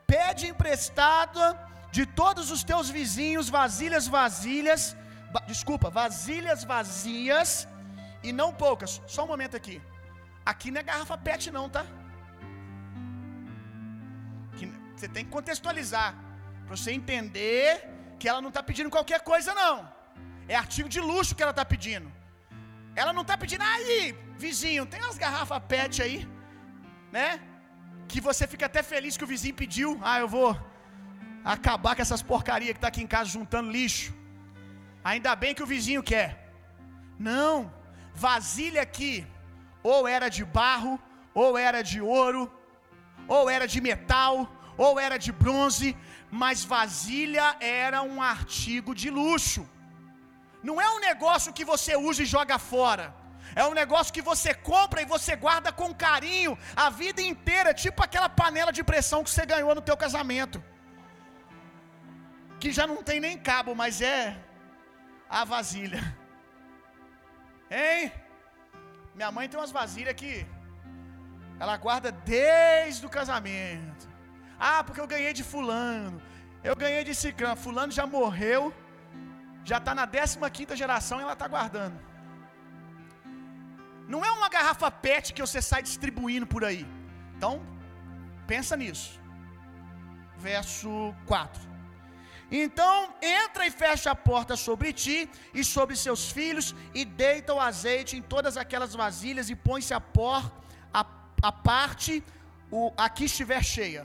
[0.05, 1.45] pede emprestada
[1.93, 4.97] de todos os teus vizinhos vasilhas vasilhas,
[5.33, 7.65] va, desculpa, vasilhas vazias
[8.21, 9.01] e não poucas.
[9.07, 9.81] Só um momento aqui.
[10.45, 11.85] Aqui não é garrafa PET não, tá?
[14.95, 16.15] Você tem que contextualizar
[16.65, 17.69] para você entender
[18.19, 19.75] que ela não está pedindo qualquer coisa não.
[20.47, 22.09] É artigo de luxo que ela está pedindo.
[22.95, 26.27] Ela não está pedindo aí, vizinho, tem umas garrafas PET aí,
[27.11, 27.41] né?
[28.07, 29.99] Que você fica até feliz que o vizinho pediu.
[30.01, 30.49] Ah, eu vou
[31.43, 34.13] acabar com essas porcaria que está aqui em casa juntando lixo.
[35.03, 36.29] Ainda bem que o vizinho quer.
[37.19, 37.71] Não,
[38.13, 39.27] vasilha aqui,
[39.91, 40.93] ou era de barro,
[41.43, 42.43] ou era de ouro,
[43.35, 44.33] ou era de metal,
[44.85, 45.89] ou era de bronze,
[46.41, 49.63] mas vasilha era um artigo de luxo.
[50.67, 53.05] Não é um negócio que você usa e joga fora.
[53.61, 56.53] É um negócio que você compra e você guarda com carinho
[56.85, 60.59] a vida inteira, tipo aquela panela de pressão que você ganhou no teu casamento
[62.59, 64.35] que já não tem nem cabo, mas é
[65.29, 66.01] a vasilha.
[67.69, 68.11] Hein?
[69.15, 70.45] Minha mãe tem umas vasilhas que
[71.59, 74.07] ela guarda desde o casamento.
[74.59, 76.21] Ah, porque eu ganhei de fulano.
[76.63, 77.55] Eu ganhei de ciclano.
[77.55, 78.73] Fulano já morreu.
[79.63, 81.97] Já está na 15 geração e ela está guardando.
[84.07, 86.85] Não é uma garrafa PET que você sai distribuindo por aí.
[87.37, 87.61] Então,
[88.45, 89.19] pensa nisso.
[90.37, 91.74] Verso 4.
[92.63, 92.95] Então
[93.41, 95.17] entra e fecha a porta sobre ti
[95.59, 96.67] e sobre seus filhos,
[96.99, 100.41] e deita o azeite em todas aquelas vasilhas, e põe-se a por
[100.99, 101.01] a,
[101.49, 102.13] a parte
[102.79, 104.03] o, a que estiver cheia.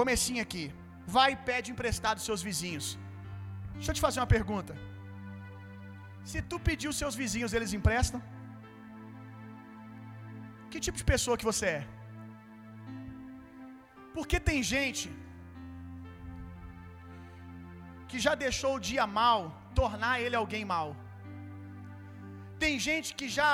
[0.00, 0.66] Comecinho aqui.
[1.14, 2.86] Vai e pede emprestado aos seus vizinhos.
[3.74, 4.74] Deixa eu te fazer uma pergunta.
[6.30, 8.20] Se tu pedir os seus vizinhos, eles emprestam?
[10.70, 11.82] Que tipo de pessoa que você é?
[14.14, 15.06] Porque tem gente
[18.12, 19.40] que já deixou o dia mal
[19.80, 20.88] tornar ele alguém mal.
[22.62, 23.52] Tem gente que já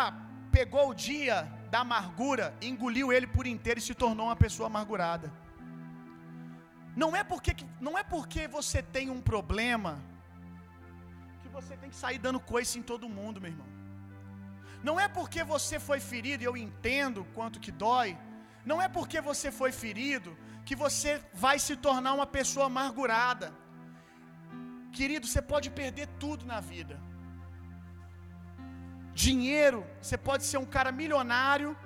[0.56, 1.36] pegou o dia
[1.72, 5.28] da amargura, engoliu ele por inteiro e se tornou uma pessoa amargurada.
[7.02, 7.52] Não é porque
[7.86, 9.92] não é porque você tem um problema
[11.40, 13.70] que você tem que sair dando coice em todo mundo, meu irmão.
[14.88, 18.10] Não é porque você foi ferido, eu entendo quanto que dói.
[18.70, 20.36] Não é porque você foi ferido
[20.66, 21.12] que você
[21.44, 23.48] vai se tornar uma pessoa amargurada.
[24.92, 27.00] Querido, você pode perder tudo na vida.
[29.26, 31.76] Dinheiro, você pode ser um cara milionário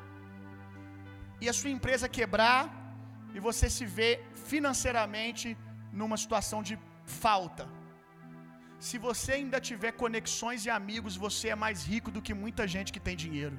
[1.40, 2.62] e a sua empresa quebrar
[3.34, 4.10] e você se vê
[4.50, 5.56] financeiramente
[6.00, 7.66] numa situação de falta.
[8.78, 12.92] Se você ainda tiver conexões e amigos, você é mais rico do que muita gente
[12.94, 13.58] que tem dinheiro.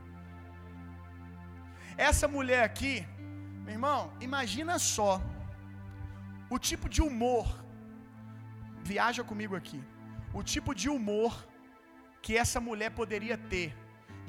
[1.98, 3.06] Essa mulher aqui,
[3.64, 5.22] meu irmão, imagina só
[6.50, 7.63] o tipo de humor
[8.92, 9.82] Viaja comigo aqui.
[10.40, 11.34] O tipo de humor
[12.24, 13.70] que essa mulher poderia ter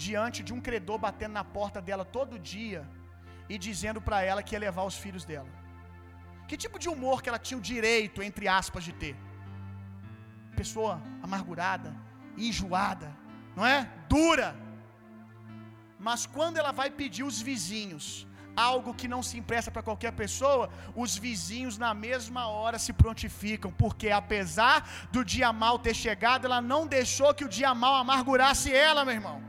[0.04, 2.80] diante de um credor batendo na porta dela todo dia
[3.52, 5.52] e dizendo para ela que ia levar os filhos dela.
[6.48, 9.16] Que tipo de humor que ela tinha o direito, entre aspas, de ter?
[10.60, 11.90] Pessoa amargurada,
[12.48, 13.10] enjoada,
[13.56, 13.78] não é?
[14.08, 14.50] Dura.
[15.98, 18.06] Mas quando ela vai pedir os vizinhos
[18.56, 23.70] algo que não se empresta para qualquer pessoa, os vizinhos na mesma hora se prontificam,
[23.72, 28.72] porque apesar do dia mal ter chegado, ela não deixou que o dia mal amargurasse
[28.72, 29.42] ela, meu irmão,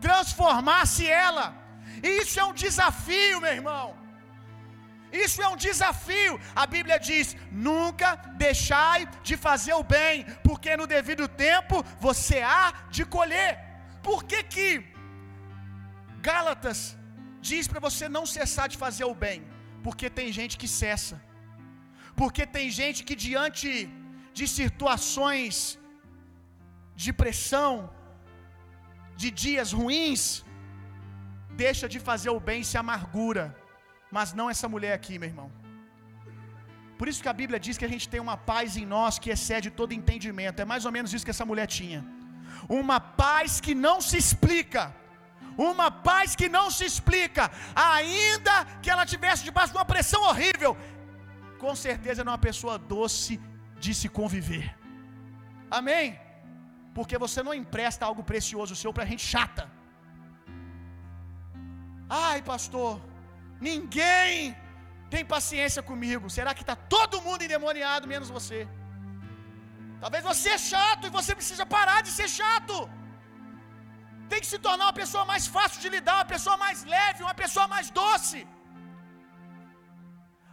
[0.00, 1.54] transformasse ela.
[2.02, 3.86] E isso é um desafio, meu irmão.
[5.24, 6.40] Isso é um desafio.
[6.62, 12.72] A Bíblia diz: nunca deixai de fazer o bem, porque no devido tempo você há
[12.90, 13.52] de colher.
[14.02, 14.68] Por que que
[16.20, 16.96] Gálatas
[17.48, 19.40] diz para você não cessar de fazer o bem,
[19.86, 21.16] porque tem gente que cessa,
[22.20, 23.70] porque tem gente que diante
[24.38, 25.54] de situações
[27.02, 27.72] de pressão,
[29.20, 30.22] de dias ruins,
[31.64, 33.44] deixa de fazer o bem e se amargura,
[34.16, 35.50] mas não essa mulher aqui, meu irmão.
[36.98, 39.30] Por isso que a Bíblia diz que a gente tem uma paz em nós que
[39.36, 40.60] excede todo entendimento.
[40.64, 42.00] É mais ou menos isso que essa mulher tinha.
[42.80, 44.82] Uma paz que não se explica
[45.56, 50.76] uma paz que não se explica, ainda que ela tivesse debaixo de uma pressão horrível.
[51.64, 53.34] com certeza é uma pessoa doce
[53.84, 54.66] de se conviver.
[55.78, 56.06] Amém?
[56.96, 59.64] Porque você não empresta algo precioso seu para gente chata.
[62.08, 63.00] Ai, pastor,
[63.68, 64.54] ninguém
[65.14, 66.28] tem paciência comigo.
[66.38, 68.60] Será que está todo mundo endemoniado, menos você?
[70.02, 72.76] Talvez você é chato e você precisa parar de ser chato.
[74.30, 77.36] Tem que se tornar uma pessoa mais fácil de lidar, uma pessoa mais leve, uma
[77.42, 78.40] pessoa mais doce.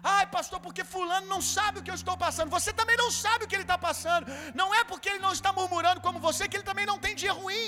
[0.03, 2.49] Ai, pastor, porque fulano não sabe o que eu estou passando.
[2.57, 4.25] Você também não sabe o que ele está passando.
[4.61, 7.33] Não é porque ele não está murmurando como você que ele também não tem dia
[7.41, 7.67] ruim.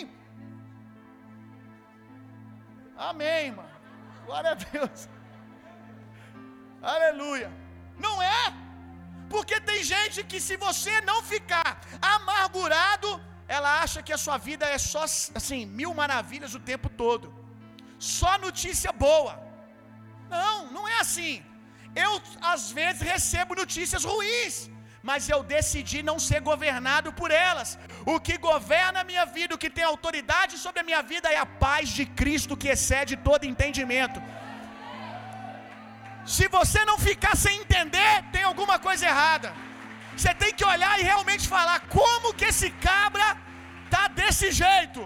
[3.10, 3.76] Amém, mano.
[4.26, 5.10] Glória a Deus.
[6.82, 7.52] Aleluia.
[8.06, 8.44] Não é?
[9.30, 11.70] Porque tem gente que se você não ficar
[12.16, 13.10] amargurado,
[13.58, 15.04] ela acha que a sua vida é só
[15.40, 17.28] assim, mil maravilhas o tempo todo.
[18.18, 19.34] Só notícia boa.
[20.36, 21.34] Não, não é assim.
[22.06, 22.12] Eu
[22.54, 24.56] às vezes recebo notícias ruins,
[25.10, 27.72] mas eu decidi não ser governado por elas.
[28.14, 31.40] O que governa a minha vida, o que tem autoridade sobre a minha vida é
[31.46, 34.20] a paz de Cristo que excede todo entendimento.
[36.36, 39.50] Se você não ficar sem entender, tem alguma coisa errada.
[40.18, 43.28] Você tem que olhar e realmente falar como que esse cabra
[43.94, 45.02] tá desse jeito.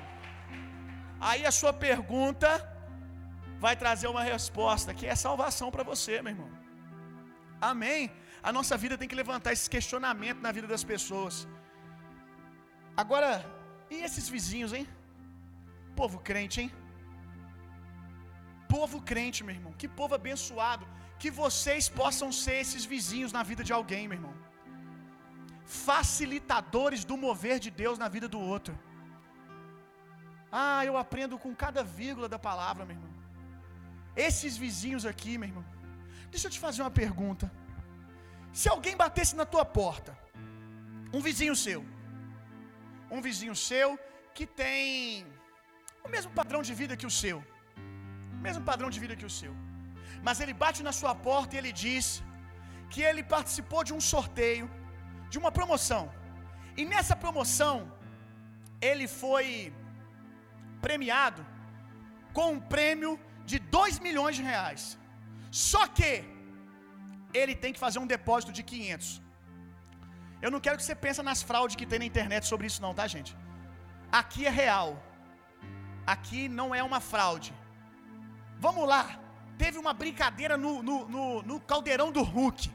[1.30, 2.49] Aí a sua pergunta
[3.66, 6.51] vai trazer uma resposta que é salvação para você, meu irmão.
[7.72, 8.01] Amém.
[8.47, 11.36] A nossa vida tem que levantar esse questionamento na vida das pessoas.
[13.03, 13.32] Agora,
[13.93, 14.86] e esses vizinhos, hein?
[16.01, 16.72] Povo crente, hein?
[18.76, 19.74] Povo crente, meu irmão.
[19.82, 20.86] Que povo abençoado.
[21.22, 24.36] Que vocês possam ser esses vizinhos na vida de alguém, meu irmão.
[25.68, 28.74] Facilitadores do mover de Deus na vida do outro.
[30.51, 33.13] Ah, eu aprendo com cada vírgula da palavra, meu irmão.
[34.28, 35.65] Esses vizinhos aqui, meu irmão.
[36.32, 37.51] Deixa eu te fazer uma pergunta.
[38.59, 40.18] Se alguém batesse na tua porta,
[41.18, 41.82] um vizinho seu,
[43.15, 43.89] um vizinho seu
[44.38, 45.26] que tem
[46.05, 47.38] o mesmo padrão de vida que o seu,
[48.38, 49.53] o mesmo padrão de vida que o seu,
[50.26, 52.05] mas ele bate na sua porta e ele diz
[52.91, 54.65] que ele participou de um sorteio,
[55.32, 56.03] de uma promoção,
[56.80, 57.75] e nessa promoção
[58.89, 59.73] ele foi
[60.86, 61.41] premiado
[62.38, 63.11] com um prêmio
[63.45, 64.84] de 2 milhões de reais.
[65.51, 66.11] Só que
[67.34, 69.21] ele tem que fazer um depósito de 500.
[70.41, 72.93] Eu não quero que você pense nas fraudes que tem na internet sobre isso não,
[72.93, 73.36] tá, gente?
[74.11, 74.89] Aqui é real.
[76.15, 77.53] Aqui não é uma fraude.
[78.59, 79.19] Vamos lá.
[79.57, 82.71] Teve uma brincadeira no, no, no, no caldeirão do Hulk.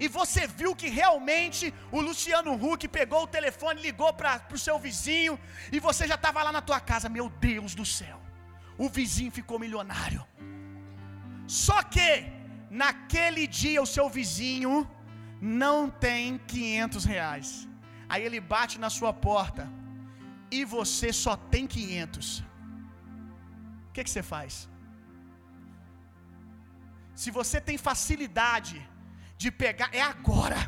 [0.00, 4.78] E você viu que realmente o Luciano Huck pegou o telefone, ligou para o seu
[4.86, 5.34] vizinho,
[5.72, 7.14] e você já estava lá na tua casa.
[7.18, 8.18] Meu Deus do céu,
[8.84, 10.22] o vizinho ficou milionário.
[11.64, 12.08] Só que,
[12.82, 14.74] naquele dia, o seu vizinho
[15.40, 17.48] não tem 500 reais.
[18.08, 19.64] Aí ele bate na sua porta,
[20.56, 22.40] e você só tem 500.
[23.88, 24.68] O que, que você faz?
[27.22, 28.76] Se você tem facilidade
[29.42, 30.60] de pegar, é agora.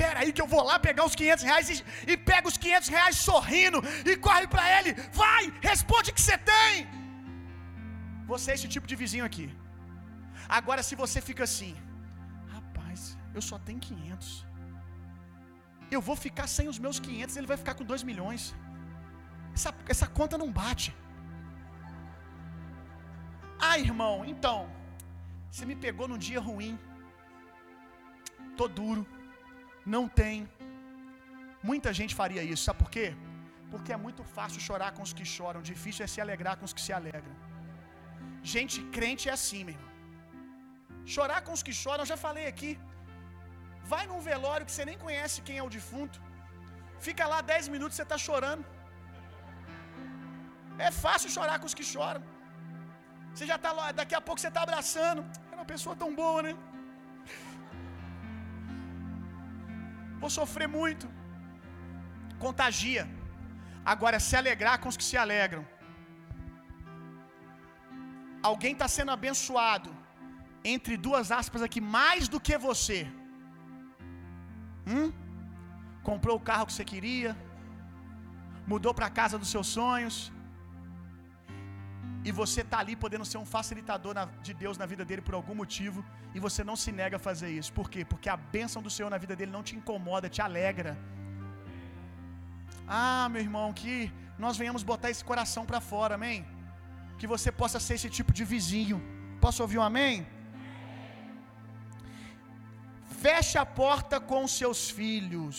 [0.00, 1.76] Pera aí que eu vou lá pegar os 500 reais e,
[2.12, 3.78] e pega os 500 reais sorrindo
[4.10, 4.92] e corre para ele.
[5.22, 6.88] Vai, responde que você tem.
[8.32, 9.46] Você é esse tipo de vizinho aqui.
[10.58, 11.72] Agora, se você fica assim,
[12.54, 13.00] rapaz,
[13.36, 14.46] eu só tenho 500.
[15.94, 18.42] Eu vou ficar sem os meus 500, ele vai ficar com 2 milhões.
[19.56, 20.88] Essa, essa conta não bate.
[23.66, 24.58] Ah, irmão, então,
[25.50, 26.74] você me pegou num dia ruim.
[28.60, 29.02] Tô duro.
[29.94, 30.36] Não tem.
[31.70, 33.06] Muita gente faria isso, sabe por quê?
[33.72, 36.74] Porque é muito fácil chorar com os que choram, difícil é se alegrar com os
[36.76, 37.36] que se alegram.
[38.54, 39.92] Gente crente é assim, meu irmão.
[41.14, 42.72] Chorar com os que choram, eu já falei aqui.
[43.92, 46.18] Vai num velório que você nem conhece quem é o defunto.
[47.06, 48.64] Fica lá 10 minutos você está chorando.
[50.86, 52.22] É fácil chorar com os que choram.
[53.32, 55.20] Você já está lá, daqui a pouco você está abraçando.
[55.50, 56.54] Era uma pessoa tão boa, né?
[60.24, 61.06] Vou sofrer muito.
[62.44, 63.02] Contagia.
[63.92, 65.62] Agora, se alegrar com os que se alegram.
[68.50, 69.90] Alguém está sendo abençoado,
[70.72, 73.00] entre duas aspas aqui, mais do que você.
[74.92, 75.08] Hum?
[76.08, 77.30] Comprou o carro que você queria,
[78.72, 80.16] mudou para a casa dos seus sonhos,
[82.24, 85.34] e você está ali podendo ser um facilitador na, de Deus na vida dele por
[85.34, 86.04] algum motivo,
[86.34, 87.72] e você não se nega a fazer isso.
[87.78, 88.04] Por quê?
[88.12, 90.92] Porque a bênção do Senhor na vida dele não te incomoda, te alegra.
[92.86, 94.12] Ah, meu irmão, que
[94.44, 96.38] nós venhamos botar esse coração para fora, amém?
[97.18, 98.98] Que você possa ser esse tipo de vizinho.
[99.40, 100.14] Posso ouvir um amém?
[103.24, 105.56] feche a porta com seus filhos.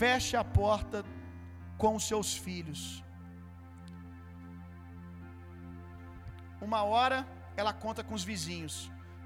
[0.00, 0.98] Feche a porta
[1.82, 2.80] com seus filhos.
[6.68, 7.18] Uma hora
[7.60, 8.74] ela conta com os vizinhos,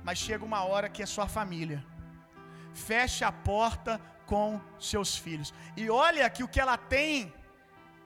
[0.06, 1.80] mas chega uma hora que é sua família.
[2.88, 3.94] Feche a porta
[4.30, 4.48] com
[4.90, 5.50] seus filhos.
[5.80, 7.32] E olha que o que ela tem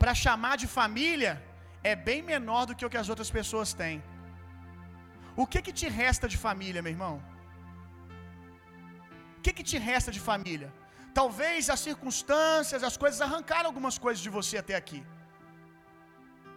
[0.01, 1.33] para chamar de família
[1.91, 3.97] é bem menor do que o que as outras pessoas têm.
[5.43, 7.15] O que que te resta de família, meu irmão?
[9.37, 10.71] O que que te resta de família?
[11.19, 15.01] Talvez as circunstâncias, as coisas arrancaram algumas coisas de você até aqui.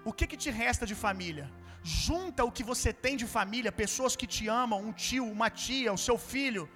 [0.10, 1.46] O que que te resta de família?
[1.84, 5.92] Junta o que você tem de família, pessoas que te amam, um tio, uma tia,
[5.92, 6.70] o seu filho.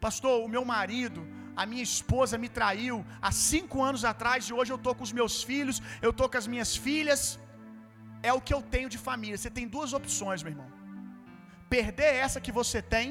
[0.00, 1.20] Pastor, o meu marido,
[1.62, 5.12] a minha esposa me traiu há cinco anos atrás e hoje eu estou com os
[5.18, 7.22] meus filhos, eu estou com as minhas filhas.
[8.22, 9.36] É o que eu tenho de família.
[9.38, 10.70] Você tem duas opções, meu irmão.
[11.68, 13.08] Perder essa que você tem.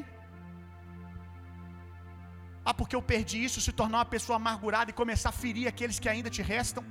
[2.66, 6.00] Ah, porque eu perdi isso, se tornar uma pessoa amargurada e começar a ferir aqueles
[6.00, 6.84] que ainda te restam.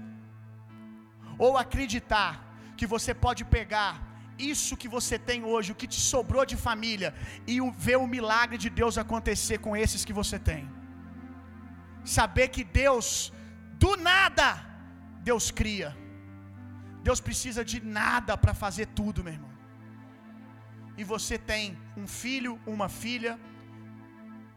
[1.45, 2.33] Ou acreditar
[2.77, 7.15] que você pode pegar isso que você tem hoje, o que te sobrou de família,
[7.47, 10.69] e ver o milagre de Deus acontecer com esses que você tem.
[12.05, 13.33] Saber que Deus,
[13.85, 14.49] do nada,
[15.23, 15.97] Deus cria.
[17.03, 19.53] Deus precisa de nada para fazer tudo, meu irmão.
[21.01, 23.39] E você tem um filho, uma filha,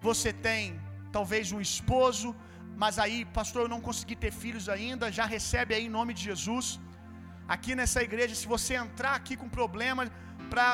[0.02, 0.80] você tem
[1.12, 2.36] talvez um esposo,
[2.84, 6.22] mas aí, pastor, eu não consegui ter filhos ainda, já recebe aí em nome de
[6.30, 6.80] Jesus.
[7.54, 10.04] Aqui nessa igreja, se você entrar aqui com problema
[10.52, 10.68] para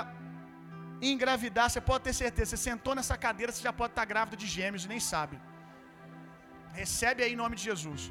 [1.12, 4.48] engravidar, você pode ter certeza, você sentou nessa cadeira, você já pode estar grávida de
[4.58, 5.38] gêmeos e nem sabe.
[6.82, 8.04] Recebe aí em nome de Jesus.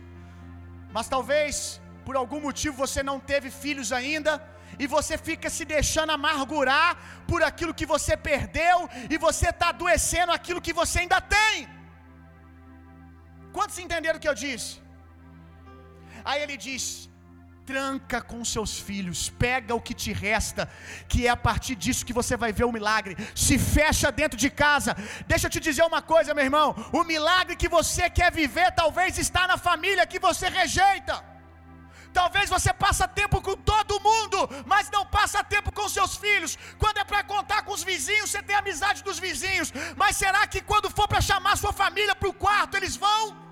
[0.96, 4.32] Mas talvez por algum motivo você não teve filhos ainda,
[4.82, 6.90] e você fica se deixando amargurar
[7.30, 8.76] por aquilo que você perdeu,
[9.12, 11.68] e você está adoecendo aquilo que você ainda tem.
[13.56, 14.70] Quantos entenderam o que eu disse?
[16.28, 17.09] Aí ele diz:
[17.70, 20.68] tranca com seus filhos, pega o que te resta,
[21.08, 23.16] que é a partir disso que você vai ver o milagre.
[23.44, 24.96] Se fecha dentro de casa.
[25.32, 29.18] Deixa eu te dizer uma coisa, meu irmão: o milagre que você quer viver talvez
[29.18, 31.16] está na família que você rejeita.
[32.12, 36.58] Talvez você passa tempo com todo mundo, mas não passa tempo com seus filhos.
[36.76, 39.72] Quando é para contar com os vizinhos, você tem amizade dos vizinhos.
[39.96, 43.49] Mas será que quando for para chamar sua família para o quarto, eles vão?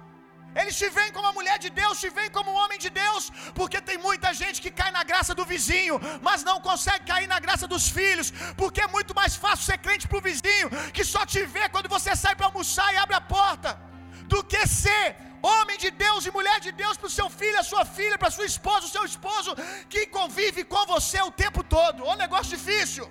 [0.54, 3.30] Eles te veem como a mulher de Deus, te veem como um homem de Deus,
[3.54, 7.38] porque tem muita gente que cai na graça do vizinho, mas não consegue cair na
[7.38, 11.24] graça dos filhos, porque é muito mais fácil ser crente para o vizinho, que só
[11.26, 13.78] te vê quando você sai para almoçar e abre a porta,
[14.24, 17.62] do que ser homem de Deus e mulher de Deus para o seu filho, a
[17.62, 19.54] sua filha, para sua esposa, o seu esposo,
[19.88, 22.04] que convive com você o tempo todo.
[22.04, 23.10] É um negócio difícil.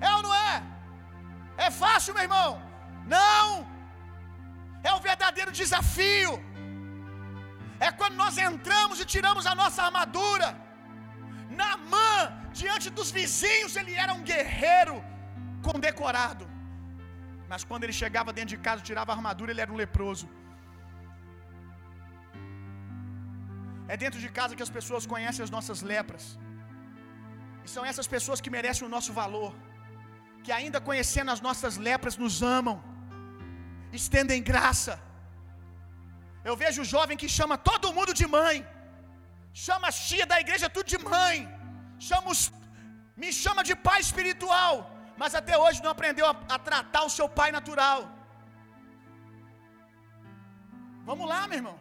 [0.00, 0.62] É ou não é?
[1.56, 2.62] É fácil, meu irmão?
[3.06, 3.75] Não.
[4.88, 6.32] É o verdadeiro desafio.
[7.86, 10.48] É quando nós entramos e tiramos a nossa armadura.
[11.62, 12.12] Namã,
[12.60, 14.96] diante dos vizinhos, ele era um guerreiro
[15.68, 16.44] condecorado.
[17.50, 20.26] Mas quando ele chegava dentro de casa, tirava a armadura, ele era um leproso.
[23.92, 26.24] É dentro de casa que as pessoas conhecem as nossas lepras.
[27.64, 29.52] E são essas pessoas que merecem o nosso valor.
[30.44, 32.76] Que ainda conhecendo as nossas lepras nos amam.
[33.92, 34.94] Estendem graça.
[36.48, 38.56] Eu vejo o jovem que chama todo mundo de mãe.
[39.66, 41.36] Chama a tia da igreja tudo de mãe.
[42.08, 42.42] Chama os,
[43.16, 44.74] me chama de pai espiritual.
[45.20, 48.00] Mas até hoje não aprendeu a, a tratar o seu pai natural.
[51.08, 51.78] Vamos lá, meu irmão.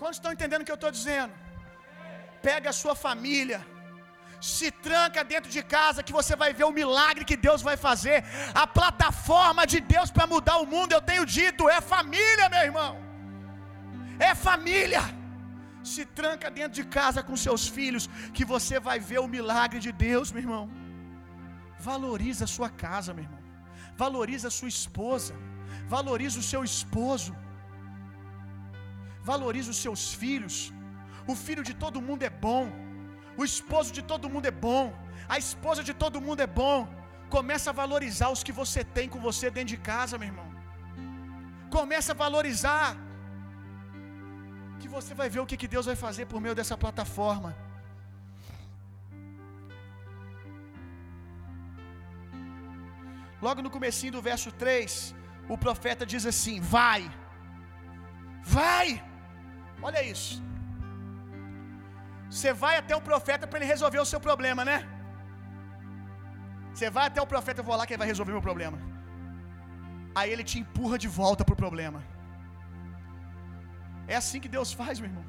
[0.00, 1.32] Quantos estão entendendo o que eu estou dizendo?
[2.48, 3.60] Pega a sua família,
[4.40, 8.24] se tranca dentro de casa que você vai ver o milagre que Deus vai fazer.
[8.54, 12.92] A plataforma de Deus para mudar o mundo, eu tenho dito, é família, meu irmão.
[14.18, 15.02] É família.
[15.92, 19.92] Se tranca dentro de casa com seus filhos, que você vai ver o milagre de
[19.92, 20.64] Deus, meu irmão.
[21.78, 23.42] Valoriza a sua casa, meu irmão.
[24.04, 25.34] Valoriza a sua esposa.
[25.96, 27.32] Valoriza o seu esposo
[29.30, 30.56] valorize os seus filhos.
[31.32, 32.64] O filho de todo mundo é bom.
[33.40, 34.84] O esposo de todo mundo é bom.
[35.34, 36.78] A esposa de todo mundo é bom.
[37.36, 40.48] Começa a valorizar os que você tem com você dentro de casa, meu irmão.
[41.78, 42.88] Começa a valorizar.
[44.80, 47.50] Que você vai ver o que, que Deus vai fazer por meio dessa plataforma.
[53.46, 55.14] Logo no comecinho do verso 3,
[55.54, 57.02] o profeta diz assim: Vai,
[58.56, 58.88] vai,
[59.82, 60.42] Olha isso.
[62.34, 64.78] Você vai até o profeta para ele resolver o seu problema, né?
[66.72, 68.78] Você vai até o profeta, eu vou lá que ele vai resolver meu problema.
[70.18, 72.00] aí ele te empurra de volta para o problema.
[74.12, 75.26] É assim que Deus faz, meu irmão.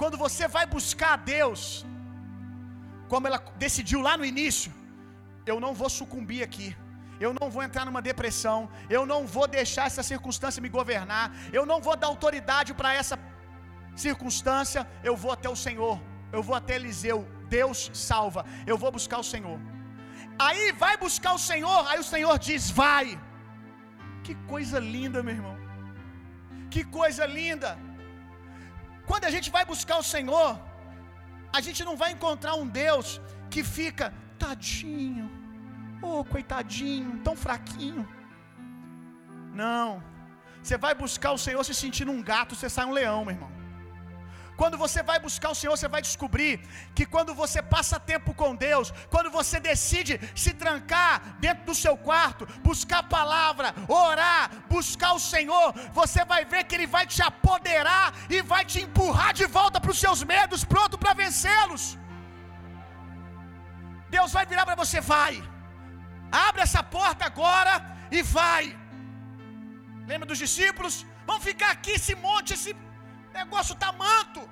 [0.00, 1.60] Quando você vai buscar a Deus,
[3.12, 4.70] como ela decidiu lá no início,
[5.50, 6.68] eu não vou sucumbir aqui.
[7.24, 8.58] Eu não vou entrar numa depressão.
[8.96, 11.26] Eu não vou deixar essa circunstância me governar.
[11.58, 13.16] Eu não vou dar autoridade para essa
[14.04, 14.82] circunstância.
[15.02, 15.96] Eu vou até o Senhor.
[16.36, 17.18] Eu vou até Eliseu.
[17.48, 18.44] Deus salva.
[18.66, 19.58] Eu vou buscar o Senhor.
[20.46, 21.80] Aí vai buscar o Senhor.
[21.90, 23.06] Aí o Senhor diz: Vai.
[24.24, 25.56] Que coisa linda, meu irmão.
[26.72, 27.70] Que coisa linda.
[29.08, 30.48] Quando a gente vai buscar o Senhor,
[31.56, 33.20] a gente não vai encontrar um Deus
[33.52, 34.06] que fica,
[34.44, 35.26] tadinho,
[36.02, 38.04] oh, coitadinho, tão fraquinho.
[39.62, 40.02] Não.
[40.62, 43.55] Você vai buscar o Senhor se sentindo um gato, você sai um leão, meu irmão.
[44.60, 46.52] Quando você vai buscar o Senhor, você vai descobrir
[46.96, 51.94] que quando você passa tempo com Deus, quando você decide se trancar dentro do seu
[52.08, 53.74] quarto, buscar a palavra,
[54.06, 54.44] orar,
[54.76, 55.68] buscar o Senhor,
[56.00, 59.94] você vai ver que Ele vai te apoderar e vai te empurrar de volta para
[59.94, 61.84] os seus medos, pronto para vencê-los.
[64.16, 65.34] Deus vai virar para você, vai.
[66.48, 67.74] Abre essa porta agora
[68.10, 68.64] e vai.
[70.10, 70.94] Lembra dos discípulos?
[71.28, 72.72] Vamos ficar aqui, esse monte, esse
[73.42, 74.42] negócio está manto.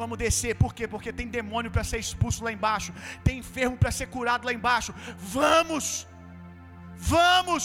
[0.00, 0.84] Vamos descer, por quê?
[0.94, 2.90] Porque tem demônio para ser expulso lá embaixo,
[3.26, 4.92] tem enfermo para ser curado lá embaixo.
[5.36, 5.86] Vamos,
[7.14, 7.64] vamos.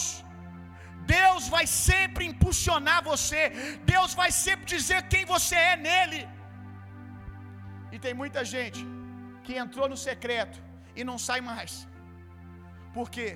[1.16, 3.42] Deus vai sempre impulsionar você,
[3.92, 6.20] Deus vai sempre dizer quem você é nele.
[7.94, 8.82] E tem muita gente
[9.44, 10.58] que entrou no secreto
[10.98, 11.72] e não sai mais.
[12.96, 13.28] Por quê?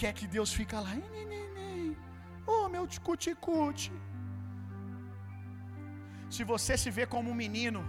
[0.00, 0.94] Quer que Deus fica lá,
[2.54, 3.92] oh meu ticute-cute.
[6.34, 7.80] Se você se vê como um menino,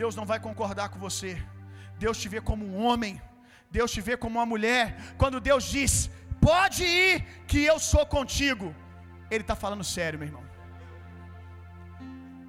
[0.00, 1.30] Deus não vai concordar com você.
[2.04, 3.14] Deus te vê como um homem.
[3.76, 4.84] Deus te vê como uma mulher.
[5.20, 5.92] Quando Deus diz,
[6.48, 7.14] pode ir,
[7.50, 8.66] que eu sou contigo,
[9.32, 10.44] Ele está falando sério, meu irmão.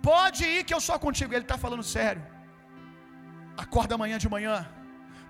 [0.09, 2.21] Pode ir, que eu sou contigo, Ele está falando sério.
[3.65, 4.57] Acorda amanhã de manhã,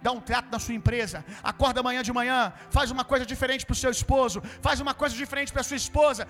[0.06, 1.20] dá um trato na sua empresa.
[1.52, 2.40] Acorda amanhã de manhã,
[2.78, 5.82] faz uma coisa diferente para o seu esposo, faz uma coisa diferente para a sua
[5.86, 6.26] esposa.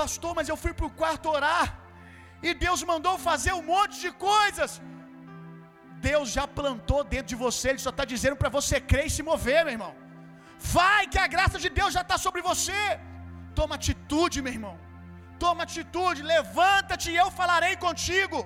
[0.00, 1.79] Pastor, mas eu fui para o quarto orar.
[2.48, 4.72] E Deus mandou fazer um monte de coisas.
[6.08, 9.22] Deus já plantou dentro de você, Ele só está dizendo para você crer e se
[9.30, 9.94] mover, meu irmão.
[10.76, 12.80] Vai, que a graça de Deus já está sobre você.
[13.58, 14.76] Toma atitude, meu irmão.
[15.44, 18.40] Toma atitude, levanta-te e eu falarei contigo.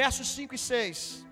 [0.00, 1.26] Versos 5 e 6.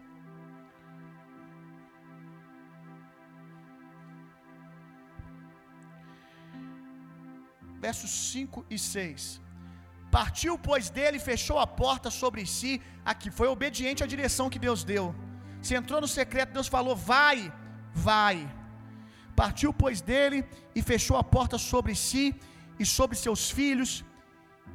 [7.87, 9.44] Versos 5 e 6.
[10.17, 12.73] Partiu, pois, dele fechou a porta sobre si.
[13.13, 15.05] Aqui foi obediente à direção que Deus deu.
[15.67, 17.53] Se entrou no secreto, Deus falou: Vai,
[17.93, 18.37] vai.
[19.41, 20.39] Partiu, pois, dele
[20.73, 22.25] e fechou a porta sobre si
[22.79, 24.05] e sobre seus filhos.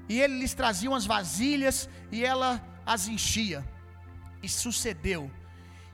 [0.09, 1.77] E ele lhes trazia as vasilhas
[2.11, 2.51] e ela
[2.85, 3.59] as enchia.
[4.43, 5.31] E sucedeu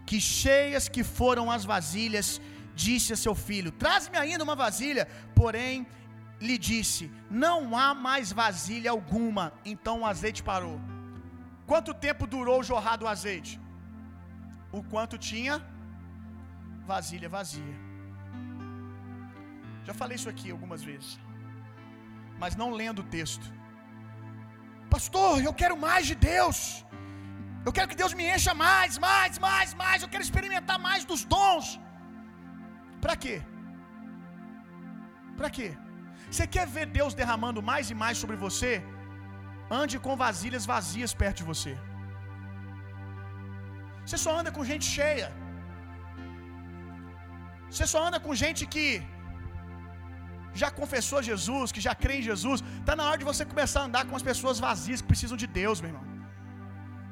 [0.08, 2.41] que, cheias que foram as vasilhas,
[2.74, 5.08] disse a seu filho: Traz-me ainda uma vasilha.
[5.36, 5.86] Porém,
[6.40, 9.54] lhe disse: Não há mais vasilha alguma.
[9.64, 10.80] Então o azeite parou.
[11.66, 13.60] Quanto tempo durou o jorrar do azeite?
[14.72, 15.62] O quanto tinha
[16.86, 17.76] vasilha vazia.
[19.88, 21.20] Já falei isso aqui algumas vezes,
[22.40, 23.46] mas não lendo o texto.
[24.90, 26.58] Pastor, eu quero mais de Deus.
[27.66, 30.02] Eu quero que Deus me encha mais, mais, mais, mais.
[30.02, 31.80] Eu quero experimentar mais dos dons.
[33.02, 33.42] Para quê?
[35.38, 35.70] Para quê?
[36.36, 38.72] Você quer ver Deus derramando mais e mais sobre você?
[39.82, 41.74] Ande com vasilhas vazias perto de você.
[44.06, 45.28] Você só anda com gente cheia.
[47.70, 48.88] Você só anda com gente que
[50.62, 52.60] já confessou Jesus, que já crê em Jesus.
[52.82, 55.48] Está na hora de você começar a andar com as pessoas vazias que precisam de
[55.62, 56.06] Deus, meu irmão.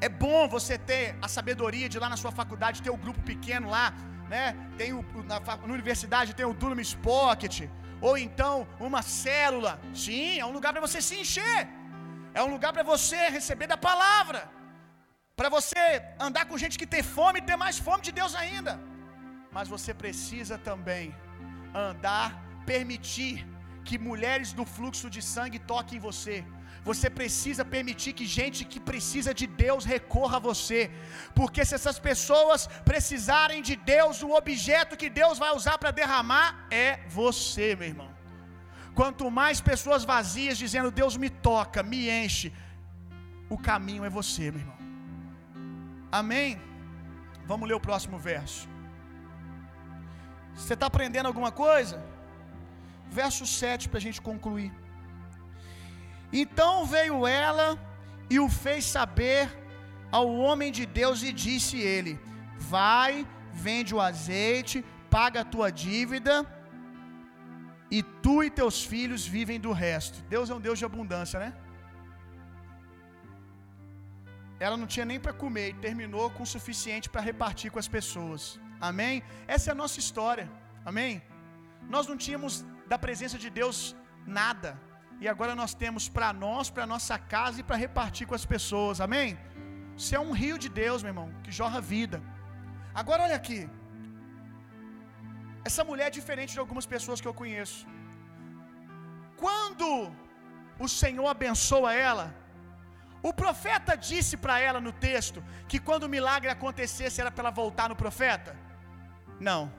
[0.08, 3.24] É bom você ter a sabedoria de lá na sua faculdade ter o um grupo
[3.32, 3.86] pequeno lá,
[4.34, 4.44] né?
[4.82, 5.02] Tem o,
[5.32, 7.58] na, na universidade tem o Dunamis Pocket
[8.08, 8.56] ou então
[8.88, 9.74] uma célula.
[10.04, 11.62] Sim, é um lugar para você se encher.
[12.38, 14.42] É um lugar para você receber da palavra.
[15.40, 15.84] Para você
[16.28, 18.74] andar com gente que tem fome e ter mais fome de Deus ainda.
[19.56, 21.06] Mas você precisa também
[21.88, 22.30] andar,
[22.72, 23.36] permitir
[23.88, 26.38] que mulheres do fluxo de sangue toquem em você.
[26.90, 30.82] Você precisa permitir que gente que precisa de Deus recorra a você.
[31.40, 32.62] Porque se essas pessoas
[32.92, 36.48] precisarem de Deus, o objeto que Deus vai usar para derramar
[36.86, 38.12] é você, meu irmão.
[39.00, 42.50] Quanto mais pessoas vazias dizendo Deus me toca, me enche,
[43.56, 44.80] o caminho é você, meu irmão.
[46.22, 46.50] Amém?
[47.52, 48.64] Vamos ler o próximo verso.
[50.56, 51.98] Você está aprendendo alguma coisa?
[53.20, 54.72] verso 7 para a gente concluir.
[56.42, 57.68] Então veio ela
[58.30, 59.44] e o fez saber
[60.20, 62.14] ao homem de Deus e disse ele:
[62.74, 63.12] Vai,
[63.66, 64.78] vende o azeite,
[65.16, 66.36] paga a tua dívida,
[67.98, 70.18] e tu e teus filhos vivem do resto.
[70.36, 71.50] Deus é um Deus de abundância, né?
[74.66, 77.90] Ela não tinha nem para comer e terminou com o suficiente para repartir com as
[77.98, 78.42] pessoas.
[78.90, 79.14] Amém?
[79.56, 80.46] Essa é a nossa história.
[80.90, 81.22] Amém?
[81.96, 82.54] Nós não tínhamos
[82.92, 83.78] da presença de Deus
[84.40, 84.72] nada.
[85.22, 89.00] E agora nós temos para nós, para nossa casa e para repartir com as pessoas.
[89.00, 89.38] Amém?
[89.98, 92.22] Você é um rio de Deus, meu irmão, que jorra vida.
[93.02, 93.70] Agora olha aqui.
[95.70, 97.86] Essa mulher é diferente de algumas pessoas que eu conheço.
[99.44, 99.88] Quando
[100.86, 102.28] o Senhor abençoa ela,
[103.30, 107.52] o profeta disse para ela no texto que quando o milagre acontecesse era para ela
[107.52, 108.54] voltar no profeta?
[109.40, 109.72] Não.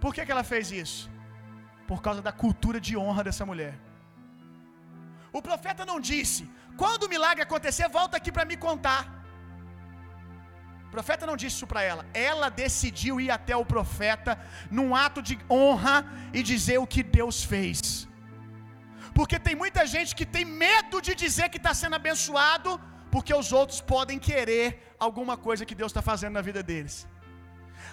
[0.00, 1.10] Por que, que ela fez isso?
[1.86, 3.74] Por causa da cultura de honra dessa mulher.
[5.32, 6.42] O profeta não disse:
[6.76, 9.02] quando o milagre acontecer, volta aqui para me contar.
[10.88, 12.02] O profeta não disse isso para ela.
[12.30, 14.32] Ela decidiu ir até o profeta
[14.70, 15.96] num ato de honra
[16.32, 17.80] e dizer o que Deus fez.
[19.18, 22.70] Porque tem muita gente que tem medo de dizer que está sendo abençoado,
[23.14, 24.66] porque os outros podem querer
[25.06, 26.96] alguma coisa que Deus está fazendo na vida deles.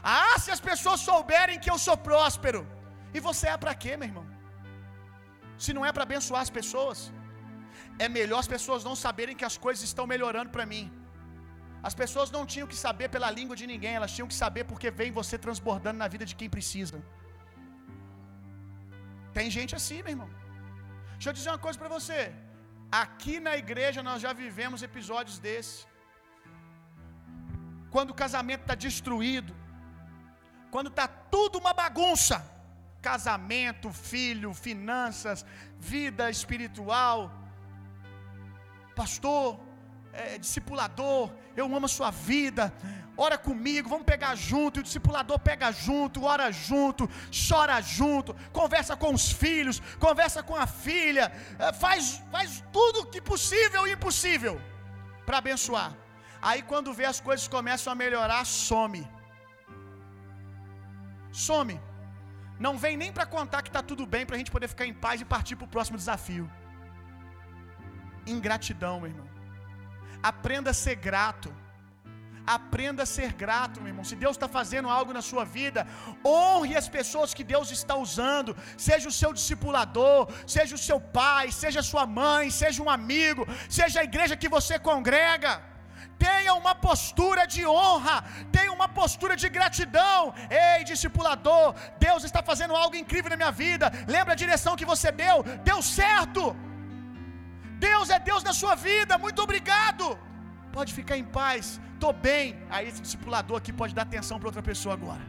[0.04, 2.62] Ah, se as pessoas souberem que eu sou próspero.
[3.16, 4.26] E você é para quê, meu irmão?
[5.64, 7.00] Se não é para abençoar as pessoas,
[8.00, 10.86] é melhor as pessoas não saberem que as coisas estão melhorando para mim.
[11.88, 14.90] As pessoas não tinham que saber pela língua de ninguém, elas tinham que saber porque
[14.90, 17.04] vem você transbordando na vida de quem precisa.
[19.38, 20.30] Tem gente assim, meu irmão.
[21.14, 22.20] Deixa eu dizer uma coisa para você.
[23.04, 25.86] Aqui na igreja nós já vivemos episódios desse.
[27.94, 29.54] Quando o casamento está destruído,
[30.74, 32.38] quando está tudo uma bagunça,
[33.02, 35.46] casamento, filho, finanças,
[35.80, 37.20] vida espiritual,
[38.96, 39.60] pastor,
[40.14, 42.74] é, discipulador, eu amo a sua vida,
[43.18, 44.80] ora comigo, vamos pegar junto.
[44.80, 47.10] E o discipulador pega junto, ora junto,
[47.48, 53.22] chora junto, conversa com os filhos, conversa com a filha, é, faz, faz tudo que
[53.22, 54.62] possível e impossível
[55.26, 55.96] para abençoar.
[56.42, 59.08] Aí quando vê as coisas começam a melhorar, some.
[61.32, 61.80] Some.
[62.60, 64.94] Não vem nem para contar que está tudo bem para a gente poder ficar em
[64.94, 66.50] paz e partir para o próximo desafio.
[68.26, 69.28] Ingratidão, meu irmão.
[70.32, 71.50] Aprenda a ser grato.
[72.46, 74.06] Aprenda a ser grato, meu irmão.
[74.10, 75.88] Se Deus está fazendo algo na sua vida,
[76.26, 78.56] honre as pessoas que Deus está usando.
[78.88, 83.46] Seja o seu discipulador, seja o seu pai, seja a sua mãe, seja um amigo,
[83.70, 85.54] seja a igreja que você congrega.
[86.20, 88.18] Tenha uma postura de honra,
[88.52, 90.34] tenha uma postura de gratidão.
[90.50, 91.74] Ei, discipulador,
[92.08, 93.92] Deus está fazendo algo incrível na minha vida.
[94.08, 95.38] Lembra a direção que você deu?
[95.70, 96.44] Deu certo.
[97.88, 100.06] Deus é Deus na sua vida, muito obrigado.
[100.78, 101.66] Pode ficar em paz,
[101.96, 102.46] estou bem.
[102.74, 105.26] Aí esse discipulador aqui pode dar atenção para outra pessoa agora.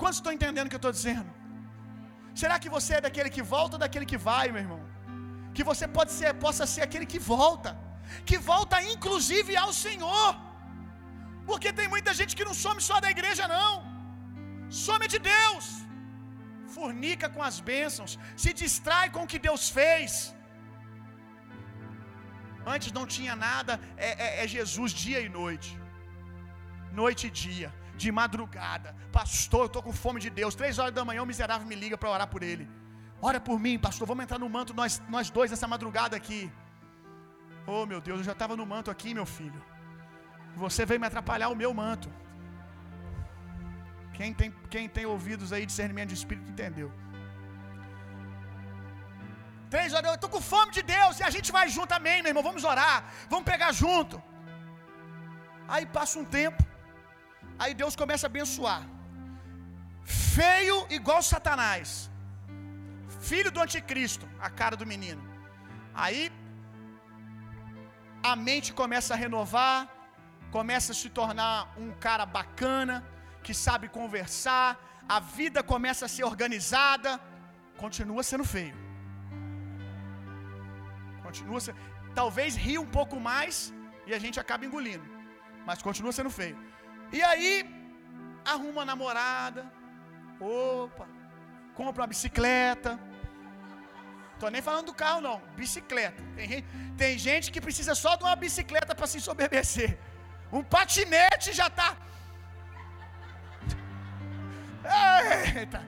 [0.00, 1.30] Quantos estão entendendo o que eu estou dizendo?
[2.40, 4.80] Será que você é daquele que volta ou daquele que vai, meu irmão?
[5.56, 7.70] Que você pode ser, possa ser aquele que volta,
[8.30, 10.30] que volta inclusive ao Senhor.
[11.48, 13.72] Porque tem muita gente que não some só da igreja, não.
[14.86, 15.66] Some de Deus.
[16.76, 18.12] Fornica com as bênçãos,
[18.42, 20.12] se distrai com o que Deus fez.
[22.66, 25.78] Antes não tinha nada, é, é, é Jesus dia e noite,
[26.92, 28.94] noite e dia, de madrugada.
[29.12, 30.54] Pastor, eu estou com fome de Deus.
[30.54, 32.68] Três horas da manhã, o miserável me liga para orar por ele.
[33.22, 34.06] Ora por mim, pastor.
[34.06, 36.50] Vamos entrar no manto, nós, nós dois, nessa madrugada aqui.
[37.66, 39.62] Oh, meu Deus, eu já estava no manto aqui, meu filho.
[40.56, 42.10] Você veio me atrapalhar o meu manto.
[44.14, 46.92] Quem tem, quem tem ouvidos aí, discernimento de espírito, entendeu.
[49.74, 52.30] Três horas, eu estou com fome de Deus e a gente vai junto, amém, meu
[52.30, 52.46] irmão.
[52.50, 52.96] Vamos orar,
[53.32, 54.16] vamos pegar junto.
[55.72, 56.62] Aí passa um tempo,
[57.62, 58.82] aí Deus começa a abençoar.
[60.34, 62.10] Feio igual Satanás,
[63.30, 65.22] filho do anticristo, a cara do menino.
[65.94, 66.22] Aí
[68.30, 69.88] a mente começa a renovar,
[70.58, 72.96] começa a se tornar um cara bacana,
[73.44, 74.68] que sabe conversar,
[75.16, 77.20] a vida começa a ser organizada,
[77.84, 78.89] continua sendo feio.
[81.30, 81.78] Continua sendo.
[82.20, 83.72] Talvez ria um pouco mais
[84.08, 85.06] e a gente acaba engolindo.
[85.68, 86.56] Mas continua sendo feio.
[87.16, 87.52] E aí,
[88.52, 89.62] arruma uma namorada.
[90.40, 91.06] Opa.
[91.78, 92.92] Compra uma bicicleta.
[94.40, 95.38] Tô nem falando do carro, não.
[95.62, 96.20] Bicicleta.
[96.36, 96.64] Tem,
[97.02, 99.90] tem gente que precisa só de uma bicicleta para se sobebecer.
[100.52, 101.90] Um patinete já tá.
[105.56, 105.80] Eita.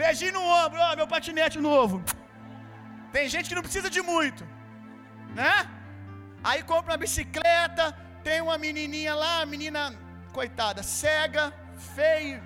[0.00, 2.02] Beijinho no ombro, ó, meu patinete novo.
[3.12, 4.44] Tem gente que não precisa de muito,
[5.40, 5.54] né?
[6.48, 7.84] Aí compra uma bicicleta,
[8.26, 9.82] tem uma menininha lá, menina
[10.38, 11.44] coitada, cega,
[11.94, 12.40] feio.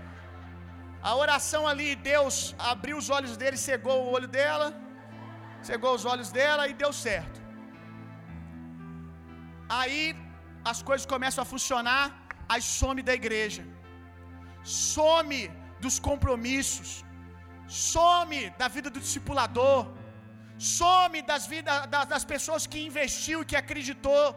[1.11, 2.37] A oração ali, Deus
[2.73, 4.69] abriu os olhos dele, cegou o olho dela,
[5.69, 7.39] cegou os olhos dela e deu certo.
[9.79, 10.03] Aí
[10.73, 12.05] as coisas começam a funcionar,
[12.49, 13.63] aí some da igreja,
[14.65, 15.41] some
[15.85, 16.91] dos compromissos,
[17.69, 19.81] some da vida do discipulador,
[20.59, 24.35] some das, vida, das pessoas que investiu que acreditou,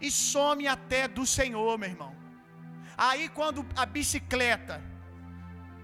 [0.00, 2.12] e some até do Senhor, meu irmão.
[2.96, 4.82] Aí quando a bicicleta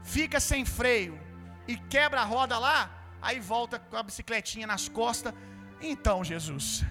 [0.02, 1.18] fica sem freio
[1.66, 2.90] e quebra a roda lá,
[3.22, 5.32] aí volta com a bicicletinha nas costas.
[5.80, 6.84] Então, Jesus.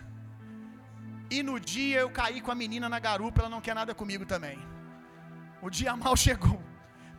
[1.29, 4.25] E no dia eu caí com a menina na garupa, ela não quer nada comigo
[4.25, 4.57] também.
[5.61, 6.61] O dia mal chegou.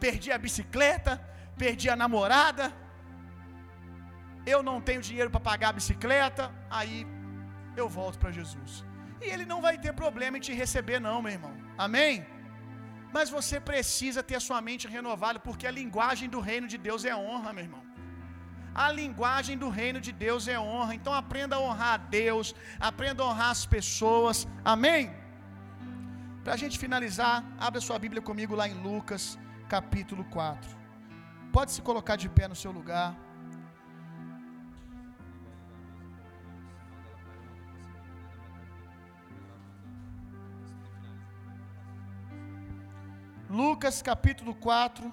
[0.01, 1.13] Perdi a bicicleta,
[1.57, 2.73] perdi a namorada.
[4.55, 6.45] Eu não tenho dinheiro para pagar a bicicleta,
[6.79, 6.99] aí
[7.83, 8.73] eu volto para Jesus.
[9.25, 11.55] E ele não vai ter problema em te receber não, meu irmão.
[11.87, 12.15] Amém?
[13.17, 17.05] Mas você precisa ter a sua mente renovada, porque a linguagem do reino de Deus
[17.13, 17.85] é honra, meu irmão.
[18.85, 20.93] A linguagem do reino de Deus é honra.
[20.99, 22.55] Então aprenda a honrar a Deus,
[22.91, 24.47] aprenda a honrar as pessoas.
[24.75, 25.03] Amém?
[26.45, 27.37] Para a gente finalizar,
[27.67, 29.25] abra sua Bíblia comigo lá em Lucas,
[29.75, 30.71] capítulo 4.
[31.57, 33.09] Pode se colocar de pé no seu lugar.
[43.49, 45.11] Lucas capítulo 4.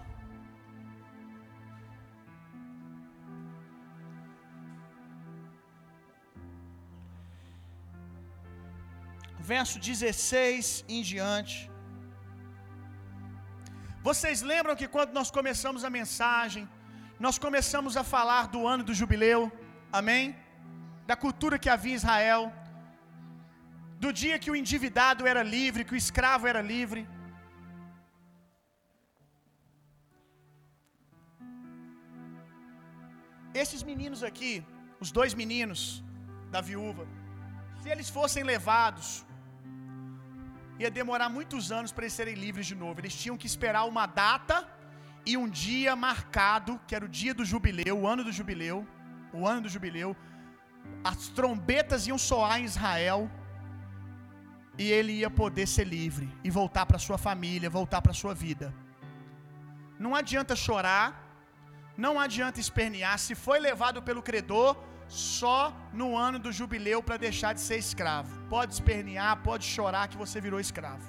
[9.39, 11.71] Verso 16 em diante.
[14.03, 16.67] Vocês lembram que quando nós começamos a mensagem,
[17.17, 19.49] nós começamos a falar do ano do jubileu,
[19.93, 20.36] amém?
[21.07, 22.51] Da cultura que havia em Israel,
[23.97, 27.07] do dia que o endividado era livre, que o escravo era livre.
[33.64, 34.53] Esses meninos aqui,
[35.03, 35.82] os dois meninos
[36.53, 37.03] da viúva,
[37.82, 39.26] se eles fossem levados,
[40.82, 42.99] ia demorar muitos anos para eles serem livres de novo.
[42.99, 44.58] Eles tinham que esperar uma data
[45.26, 48.86] e um dia marcado, que era o dia do jubileu, o ano do jubileu,
[49.34, 50.16] o ano do jubileu.
[51.03, 53.30] As trombetas iam soar em Israel
[54.78, 58.74] e ele ia poder ser livre e voltar para sua família, voltar para sua vida.
[59.97, 61.24] Não adianta chorar,
[61.97, 63.17] não adianta espernear.
[63.19, 64.75] Se foi levado pelo credor,
[65.07, 65.61] só
[65.93, 68.31] no ano do jubileu para deixar de ser escravo.
[68.49, 71.07] Pode espernear, pode chorar que você virou escravo.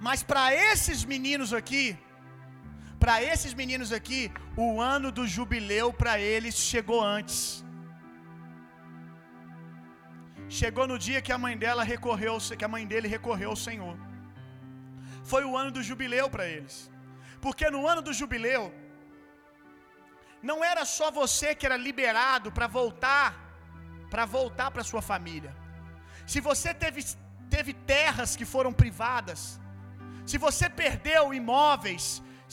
[0.00, 1.84] Mas para esses meninos aqui,
[2.98, 7.64] para esses meninos aqui, o ano do jubileu para eles chegou antes.
[10.48, 13.96] Chegou no dia que a mãe dela recorreu, que a mãe dele recorreu ao Senhor.
[15.24, 16.90] Foi o ano do jubileu para eles.
[17.40, 18.72] Porque no ano do jubileu,
[20.48, 23.28] não era só você que era liberado para voltar,
[24.12, 25.52] para voltar para sua família.
[26.32, 27.00] Se você teve,
[27.56, 29.40] teve terras que foram privadas,
[30.30, 32.04] se você perdeu imóveis,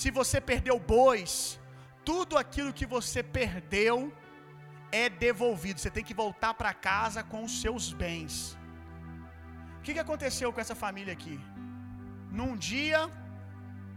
[0.01, 1.33] se você perdeu bois,
[2.09, 3.95] tudo aquilo que você perdeu
[5.03, 5.79] é devolvido.
[5.79, 8.57] Você tem que voltar para casa com os seus bens.
[9.77, 11.37] O que, que aconteceu com essa família aqui?
[12.39, 13.01] Num dia,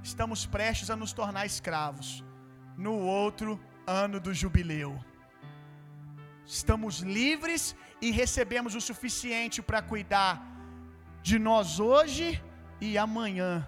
[0.02, 2.08] estamos prestes a nos tornar escravos.
[2.86, 4.98] No outro, ano do jubileu.
[6.44, 10.32] Estamos livres e recebemos o suficiente para cuidar
[11.22, 12.42] de nós hoje
[12.80, 13.66] e amanhã.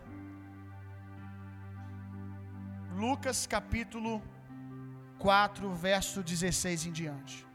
[2.97, 4.23] Lucas capítulo
[5.19, 7.47] 4, verso 16 em diante.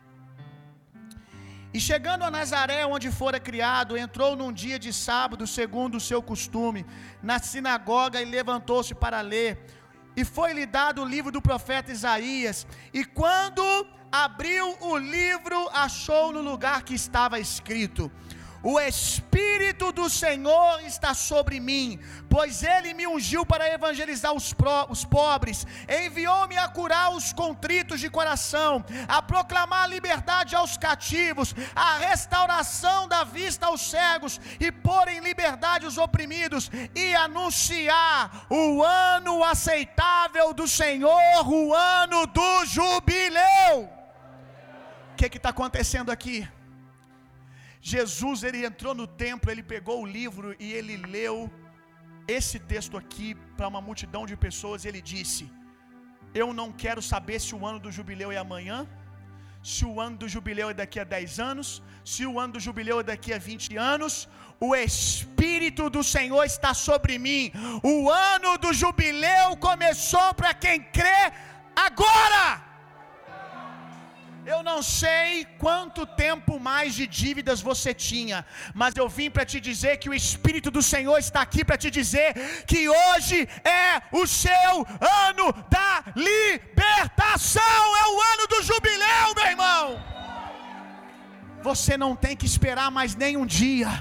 [1.74, 6.22] E chegando a Nazaré, onde fora criado, entrou num dia de sábado, segundo o seu
[6.22, 6.86] costume,
[7.22, 9.66] na sinagoga e levantou-se para ler.
[10.16, 12.68] E foi-lhe dado o livro do profeta Isaías.
[12.94, 13.64] E quando
[14.12, 18.12] abriu o livro, achou no lugar que estava escrito:
[18.64, 22.00] O Espírito do Senhor está sobre mim,
[22.30, 24.56] pois ele me ungiu para evangelizar os,
[24.88, 31.98] os pobres, enviou-me a curar os contritos de coração, a proclamar liberdade aos cativos, a
[31.98, 39.44] restauração da vista aos cegos e pôr em liberdade os oprimidos e anunciar o ano
[39.44, 43.90] aceitável do Senhor, o ano do jubileu.
[45.12, 46.48] O que está acontecendo aqui?
[47.92, 51.38] Jesus ele entrou no templo, ele pegou o livro e ele leu
[52.36, 55.44] esse texto aqui para uma multidão de pessoas ele disse:
[56.42, 58.80] Eu não quero saber se o ano do jubileu é amanhã,
[59.72, 61.70] se o ano do jubileu é daqui a 10 anos,
[62.14, 64.16] se o ano do jubileu é daqui a 20 anos.
[64.68, 67.52] O Espírito do Senhor está sobre mim.
[67.96, 71.22] O ano do jubileu começou para quem crê
[71.88, 72.46] agora.
[74.46, 79.60] Eu não sei quanto tempo mais de dívidas você tinha, mas eu vim para te
[79.68, 82.34] dizer que o Espírito do Senhor está aqui para te dizer
[82.72, 84.74] que hoje é o seu
[85.28, 89.86] ano da libertação, é o ano do jubileu, meu irmão.
[91.62, 93.92] Você não tem que esperar mais nem um dia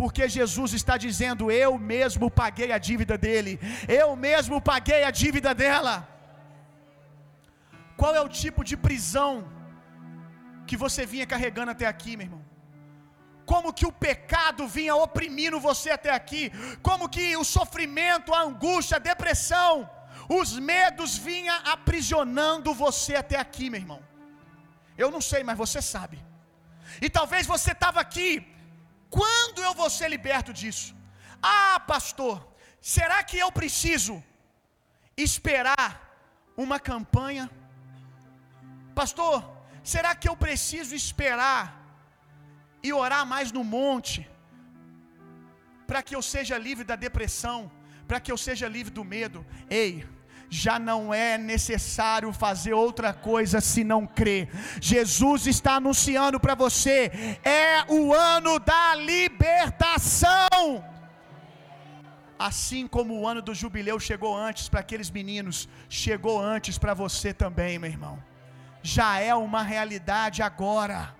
[0.00, 5.54] porque Jesus está dizendo: Eu mesmo paguei a dívida dele, eu mesmo paguei a dívida
[5.54, 6.19] dela.
[8.00, 9.32] Qual é o tipo de prisão
[10.68, 12.44] que você vinha carregando até aqui, meu irmão?
[13.50, 16.44] Como que o pecado vinha oprimindo você até aqui?
[16.88, 19.72] Como que o sofrimento, a angústia, a depressão,
[20.40, 24.00] os medos vinha aprisionando você até aqui, meu irmão?
[25.02, 26.18] Eu não sei, mas você sabe.
[27.04, 28.30] E talvez você estava aqui.
[29.18, 30.90] Quando eu vou ser liberto disso?
[31.42, 32.36] Ah, pastor,
[32.96, 34.16] será que eu preciso
[35.28, 35.88] esperar
[36.64, 37.46] uma campanha?
[39.00, 39.36] Pastor,
[39.92, 41.62] será que eu preciso esperar
[42.86, 44.28] e orar mais no monte
[45.86, 47.58] para que eu seja livre da depressão,
[48.06, 49.40] para que eu seja livre do medo?
[49.70, 50.06] Ei,
[50.50, 54.50] já não é necessário fazer outra coisa se não crer.
[54.82, 57.10] Jesus está anunciando para você:
[57.42, 60.84] é o ano da libertação.
[62.38, 67.32] Assim como o ano do jubileu chegou antes para aqueles meninos, chegou antes para você
[67.32, 68.29] também, meu irmão.
[68.82, 71.14] Já é uma realidade agora.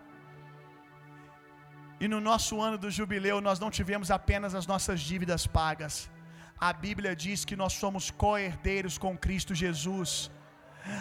[2.00, 6.10] E no nosso ano do jubileu, nós não tivemos apenas as nossas dívidas pagas.
[6.58, 10.30] A Bíblia diz que nós somos co-herdeiros com Cristo Jesus.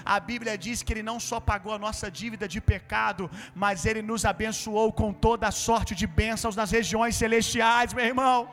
[0.06, 4.02] A Bíblia diz que Ele não só pagou a nossa dívida de pecado, mas Ele
[4.02, 8.50] nos abençoou com toda a sorte de bênçãos nas regiões celestiais, meu irmão.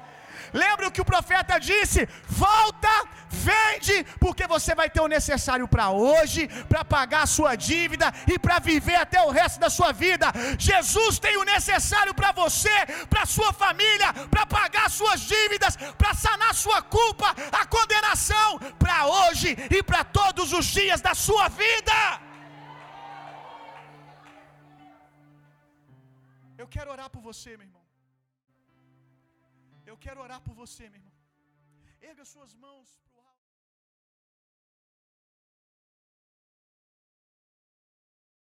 [0.52, 2.09] Lembra o que o profeta disse?
[2.28, 2.94] Volta,
[3.31, 8.39] vende, porque você vai ter o necessário para hoje, para pagar a sua dívida e
[8.39, 10.27] para viver até o resto da sua vida.
[10.59, 12.77] Jesus tem o necessário para você,
[13.09, 19.56] para sua família, para pagar suas dívidas, para sanar sua culpa, a condenação, para hoje
[19.70, 21.97] e para todos os dias da sua vida.
[26.59, 27.75] Eu quero orar por você, meu irmão.
[29.97, 31.12] Eu quero orar por você, meu irmão.
[32.09, 32.89] Erga suas mãos.